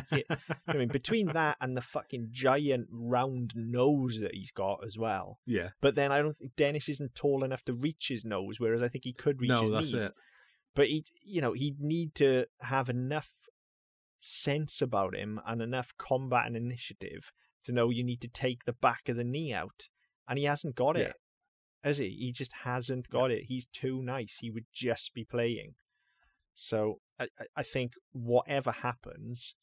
[0.67, 5.39] I mean, between that and the fucking giant round nose that he's got as well.
[5.45, 5.69] Yeah.
[5.81, 8.87] But then I don't think Dennis isn't tall enough to reach his nose, whereas I
[8.87, 10.03] think he could reach no, his that's knees.
[10.05, 10.13] It.
[10.73, 13.29] But he, you know, he'd need to have enough
[14.19, 17.31] sense about him and enough combat and initiative
[17.63, 19.89] to know you need to take the back of the knee out,
[20.27, 21.03] and he hasn't got yeah.
[21.05, 21.15] it
[21.85, 22.09] has he?
[22.09, 23.43] He just hasn't got it.
[23.43, 24.39] He's too nice.
[24.41, 25.75] He would just be playing.
[26.55, 29.53] So I, I think whatever happens,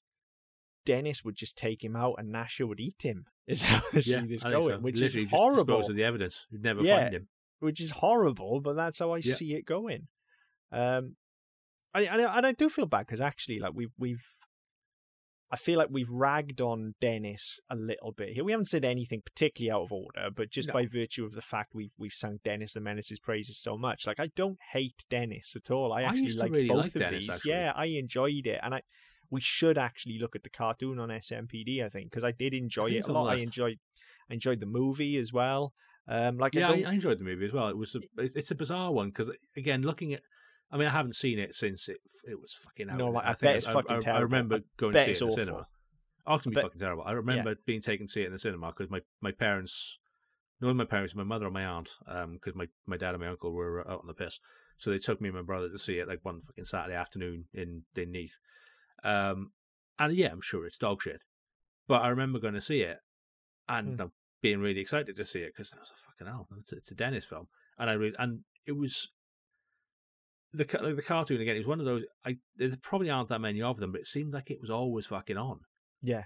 [0.87, 3.27] Dennis would just take him out and Gnasher would eat him.
[3.49, 4.79] Is how I see Yeah, this I going, so.
[4.79, 5.81] which Literally is horrible.
[5.81, 6.47] of the evidence.
[6.49, 7.01] You'd never Yeah.
[7.01, 7.29] find him.
[7.59, 9.35] Which is horrible, but that's how I Yeah.
[9.35, 10.07] see it going.
[10.71, 11.17] Um,
[11.93, 14.25] I, and I and I do feel bad because actually, like we've we've,
[15.53, 18.43] I feel like we've ragged on Dennis a little bit here.
[18.43, 20.73] We haven't said anything particularly out of order, but just No.
[20.75, 24.19] by virtue of the fact we've we've sung Dennis the Menace's praises so much, like
[24.19, 25.93] I don't hate Dennis at all.
[25.93, 27.35] I I actually to liked really both like of Dennis, these.
[27.37, 27.51] actually.
[27.53, 28.81] Yeah, I enjoyed it, and I
[29.31, 31.85] we should actually look at the cartoon on SMPD.
[31.85, 33.29] I think because I did enjoy think it a lot.
[33.29, 33.79] I enjoyed
[34.31, 35.75] I enjoyed the movie as well.
[36.09, 37.69] Um, like I Yeah, I, I enjoyed the movie as well.
[37.69, 40.23] It was a, it's a bizarre one because again, looking at,
[40.73, 42.97] I mean, I haven't seen it since it it was fucking out.
[42.97, 44.23] No, like, I think bet it's I, fucking I, I terrible.
[44.25, 45.37] remember going to see it in the awful.
[45.37, 45.66] cinema.
[46.27, 47.03] Oh, it's gonna be fucking terrible.
[47.05, 49.99] I remember being taken to see it in the cinema because my, my parents,
[50.61, 53.53] no, my parents, my mother and my aunt, because my, my dad and my uncle
[53.53, 54.39] were out on the piss,
[54.79, 57.47] so they took me and my brother to see it like one fucking Saturday afternoon
[57.53, 58.39] in in Neath.
[59.05, 59.51] Um,
[59.99, 61.23] and yeah, I'm sure it's dog shit,
[61.89, 62.99] but I remember going to see it
[63.68, 64.07] and uh,
[64.41, 66.91] being really excited to see it because I was like, fucking hell, it's, a- it's
[66.93, 67.49] a Dennis film,
[67.79, 69.09] and I read, and it was
[70.53, 71.57] the the cartoon again.
[71.57, 72.05] It was one of those.
[72.25, 75.07] I there probably aren't that many of them, but it seemed like it was always
[75.07, 75.61] fucking on.
[76.03, 76.25] Yeah,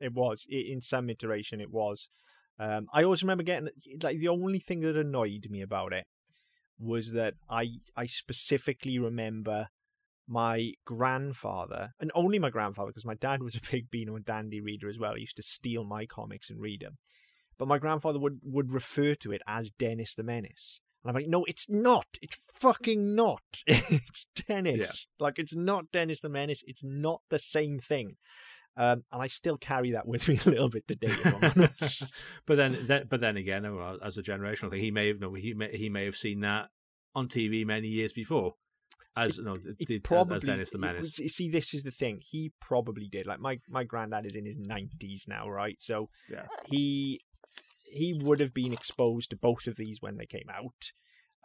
[0.00, 0.46] it was.
[0.50, 2.08] I in some iteration, it was.
[2.58, 3.68] Um, I always remember getting
[4.02, 6.06] like the only thing that annoyed me about it
[6.78, 9.68] was that I I specifically remember
[10.26, 14.60] my grandfather, and only my grandfather, because my dad was a big Beano and Dandy
[14.60, 15.14] reader as well.
[15.14, 16.98] He used to steal my comics and read them.
[17.58, 20.80] But my grandfather would, would refer to it as Dennis the Menace.
[21.04, 22.06] And I'm like, no, it's not.
[22.22, 23.42] It's fucking not.
[23.66, 25.06] it's Dennis.
[25.18, 26.64] Like, it's not Dennis the Menace.
[26.66, 28.16] It's not the same thing.
[28.76, 31.14] Um, and I still carry that with me a little bit today,
[32.46, 33.64] but then, then, but then again,
[34.02, 36.70] as a generational thing, he may have no, he may he may have seen that
[37.14, 38.54] on TV many years before,
[39.16, 41.18] as no, He did, probably as, Dennis the it Menace.
[41.20, 42.18] you see, this is the thing.
[42.20, 43.28] He probably did.
[43.28, 45.76] Like my my granddad is in his nineties now, right?
[45.80, 46.46] So Yeah.
[46.66, 47.20] he
[47.94, 50.92] he would have been exposed to both of these when they came out,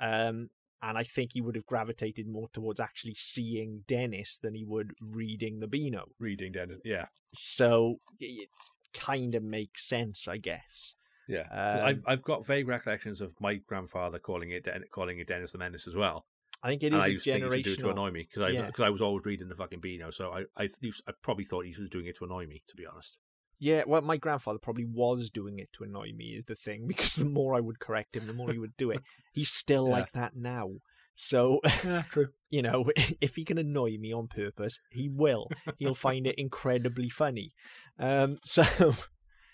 [0.01, 0.49] um,
[0.81, 4.93] and I think he would have gravitated more towards actually seeing Dennis than he would
[5.01, 6.09] reading the Beano.
[6.19, 8.49] Reading Dennis, yeah, So it
[8.93, 10.95] kind of makes sense, I guess.
[11.27, 11.47] yeah.
[11.51, 15.51] Um, I've I've got vague recollections of my grandfather calling it Den- calling it Dennis
[15.51, 16.25] the Menace as well.
[16.63, 16.93] I think it is.
[16.93, 18.27] and is I a used to think he used to do it to annoy me
[18.29, 18.65] because I Yeah.
[18.65, 21.65] because I was always reading the fucking Beano, so I I, used- I probably thought
[21.65, 22.63] he was doing it to annoy me.
[22.69, 23.17] To be honest,
[23.59, 27.15] Yeah, well, my grandfather probably was doing it to annoy me, is the thing, because
[27.15, 29.01] the more I would correct him, the more he would do it.
[29.33, 29.91] He's still Yeah.
[29.91, 30.69] like that now.
[31.15, 32.29] So, yeah, true.
[32.49, 32.85] you know,
[33.21, 35.49] if he can annoy me on purpose, he will.
[35.77, 37.51] He'll find it incredibly funny.
[37.99, 38.61] Um, so,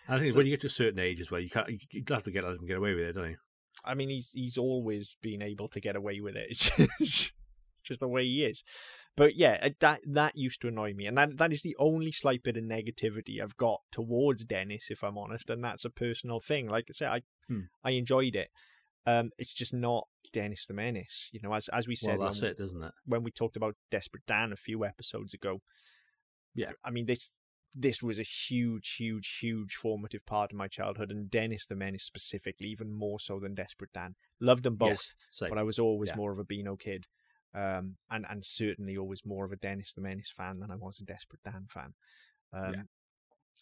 [0.07, 2.03] I think So- when you get to a certain age as well, you can't you,
[2.09, 3.37] have to get let him get away with it, don't you?
[3.83, 6.47] I mean, he's he's always been able to get away with it.
[6.51, 7.33] It's just,
[7.83, 8.63] just the way he is.
[9.17, 12.11] But yeah, uh, that that used to annoy me, and that that is the only
[12.11, 16.39] slight bit of negativity I've got towards Dennis, if I'm honest, and that's a personal
[16.41, 16.67] thing.
[16.67, 17.61] Like I said, I Hmm.
[17.83, 18.49] I enjoyed it.
[19.05, 21.29] Um, it's just not Dennis the Menace.
[21.31, 22.91] You know, as as we said Well, that's when, it, isn't it?
[23.05, 25.61] when we talked about Desperate Dan a few episodes ago.
[26.53, 26.71] Yeah.
[26.83, 27.37] I mean this
[27.77, 32.03] this was a huge, huge, huge formative part of my childhood, and Dennis the Menace
[32.05, 34.15] specifically, even more so than Desperate Dan.
[34.39, 36.15] Loved them both, Yes, but I was always Yeah.
[36.15, 37.05] more of a Beano kid,
[37.55, 40.99] um, and and certainly always more of a Dennis the Menace fan than I was
[40.99, 41.93] a Desperate Dan fan.
[42.53, 42.81] Um, Yeah.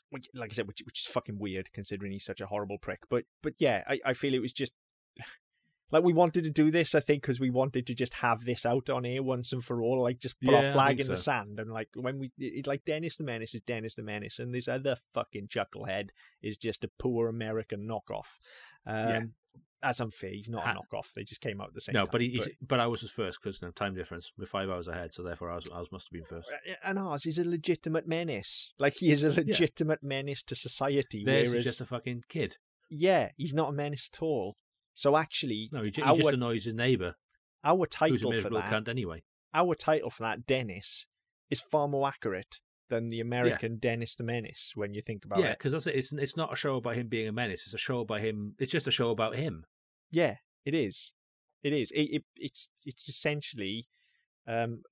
[0.10, 3.02] which, like I said, which, which is fucking weird considering he's such a horrible prick.
[3.10, 4.74] But but yeah, I, I feel it was just
[5.92, 6.94] like we wanted to do this.
[6.96, 9.82] I think because we wanted to just have this out on air once and for
[9.82, 12.68] all, like just put Yeah, our flag in the sand and like when we it,
[12.68, 16.10] like Dennis the Menace is Dennis the Menace, and this other fucking chucklehead
[16.42, 18.38] is just a poor American knockoff.
[18.86, 19.22] Um, Yeah.
[19.84, 20.32] That's unfair.
[20.32, 21.14] He's not a knockoff.
[21.14, 22.10] They just came out at the same no, time.
[22.12, 24.32] but he, but I was his first because no time difference.
[24.38, 26.50] We're five hours ahead, so therefore I was, must have been first.
[26.84, 28.74] and ours is a legitimate menace.
[28.80, 31.24] Like he is a legitimate menace to society.
[31.24, 32.56] Theirs whereas, just a fucking kid.
[32.90, 34.56] yeah, he's not a menace at all.
[34.94, 37.16] So actually, No, he, ju- he just annoys his neighbour,
[37.64, 39.24] our who's a title for that, anyway.
[39.54, 41.08] our title for that, Dennis,
[41.50, 42.60] is far more accurate
[42.90, 45.58] than the American Dennis the Menace when you think about Yeah, it.
[45.58, 45.96] because that's it.
[45.96, 47.64] It's it's not a show about him being a menace.
[47.66, 48.54] It's a show about him.
[48.60, 49.66] It's just a show about him.
[50.14, 50.36] Yeah,
[50.66, 51.14] it is.
[51.64, 51.92] It is.
[51.92, 53.88] It, it it's it's essentially
[54.48, 54.84] um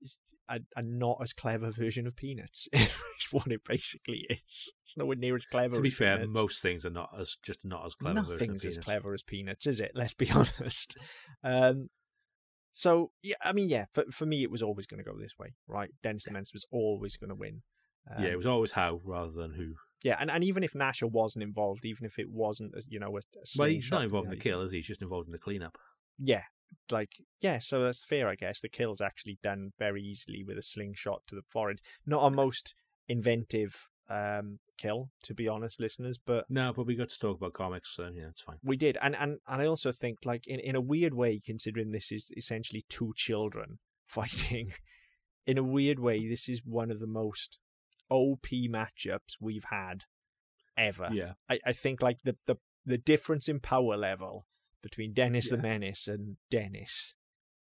[0.48, 2.68] a, a not as clever version of Peanuts.
[2.72, 4.72] is what it basically is.
[4.82, 5.76] It's nowhere near as clever.
[5.76, 6.32] to be fair, Peanuts.
[6.32, 8.22] most things are not as just not as clever.
[8.22, 8.84] Nothing's as Peanuts.
[8.84, 9.92] clever as Peanuts, is it?
[9.94, 10.96] Let's be honest.
[11.42, 11.88] Um,
[12.72, 15.38] so yeah, I mean, yeah, for for me, it was always going to go this
[15.38, 15.90] way, right?
[16.02, 17.62] Dennis the Menace was always going to win.
[18.10, 19.74] Um, yeah, it was always how rather than who.
[20.02, 23.20] Yeah, and, and even if Gnasher wasn't involved, even if it wasn't, you know, a,
[23.20, 24.78] a Well, he's not involved in the kill, is he?
[24.78, 25.78] He's just involved in the cleanup.
[26.18, 26.42] Yeah,
[26.90, 28.60] like yeah, so that's fair, I guess.
[28.60, 31.80] The kill's actually done very easily with a slingshot to the forehead.
[32.06, 32.74] Not a most
[33.08, 37.52] inventive um, kill, to be honest, listeners, but No, but we got to talk about
[37.52, 38.58] comics, so yeah, it's fine.
[38.62, 41.92] we did, and and and I also think like in in a weird way, considering
[41.92, 44.72] this is essentially two children fighting,
[45.46, 47.58] in a weird way, this is one of the most
[48.12, 50.04] OP matchups we've had
[50.76, 51.08] ever.
[51.12, 54.46] Yeah, I, I think like the, the the difference in power level
[54.82, 57.14] between Dennis the Menace and Dennis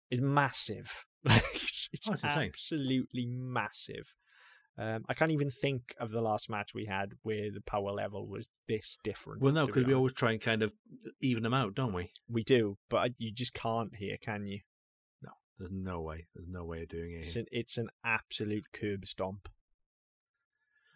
[0.09, 1.05] is massive.
[1.25, 2.49] Like it's, it's Oh, it's insane.
[2.49, 4.13] absolutely massive.
[4.77, 8.27] Um, I can't even think of the last match we had where the power level
[8.27, 9.41] was this different.
[9.41, 9.97] well, no, because we honest.
[9.97, 10.71] always try and kind of
[11.19, 12.11] even them out, don't we?
[12.29, 14.59] we do, but you just can't here, can you?
[15.23, 16.27] No, there's no way.
[16.35, 17.25] There's no way of doing it.
[17.25, 19.49] It's an it's an absolute curb stomp.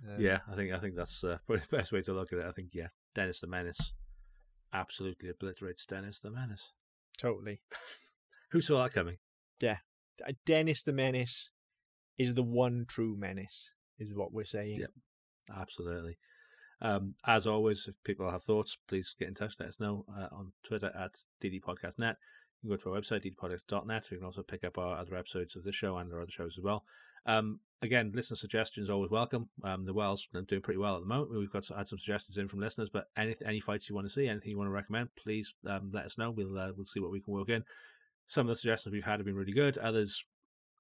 [0.07, 2.39] Um, Yeah, I think I think that's uh, probably the best way to look at
[2.39, 2.45] it.
[2.45, 3.93] I think yeah, Dennis the Menace
[4.73, 6.71] absolutely obliterates Dennis the Menace.
[7.17, 7.61] totally.
[8.51, 9.17] Who saw that coming?
[9.61, 9.77] Yeah,
[10.45, 11.51] Dennis the Menace
[12.17, 14.79] is the one true menace, is what we're saying.
[14.81, 14.91] Yep.
[15.57, 16.17] Absolutely.
[16.81, 19.55] Um, as always, if people have thoughts, please get in touch.
[19.59, 21.11] Let us know uh, on Twitter at
[21.43, 22.15] ddpodcastnet.
[22.61, 24.11] You can go to our website, ddpodcast.net.
[24.11, 26.55] You can also pick up our other episodes of this show and our other shows
[26.57, 26.83] as well.
[27.25, 29.49] Um, again, listener suggestions always welcome.
[29.63, 31.31] Um, the Wells are doing pretty well at the moment.
[31.31, 34.13] We've got had some suggestions in from listeners, but any any fights you want to
[34.13, 36.31] see, anything you want to recommend, please um, let us know.
[36.31, 37.63] We'll uh, we'll see what we can work in.
[38.27, 39.77] Some of the suggestions we've had have been really good.
[39.77, 40.23] Others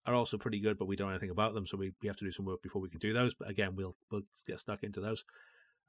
[0.05, 2.17] are also pretty good, but we don't know anything about them, so we, we have
[2.17, 3.33] to do some work before we can do those.
[3.33, 5.23] But again, we'll we'll get stuck into those.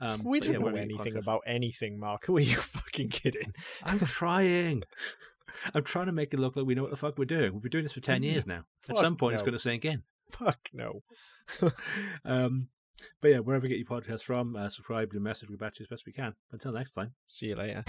[0.01, 2.29] Um, we don't yeah, know anything about anything, Mark.
[2.29, 3.55] Are you fucking kidding?
[3.83, 4.83] I'm trying.
[5.75, 7.53] I'm trying to make it look like we know what the fuck we're doing.
[7.53, 8.65] We've been doing this for ten years now.
[8.89, 10.03] At Fuck some point, it's going to sink in.
[10.33, 11.03] Fuck no.
[12.25, 12.69] um,
[13.21, 15.81] but yeah, wherever you get your podcast from, uh, subscribe, leave message, we back to
[15.81, 16.35] you as best we can.
[16.53, 17.15] Until next time.
[17.27, 17.83] See you later.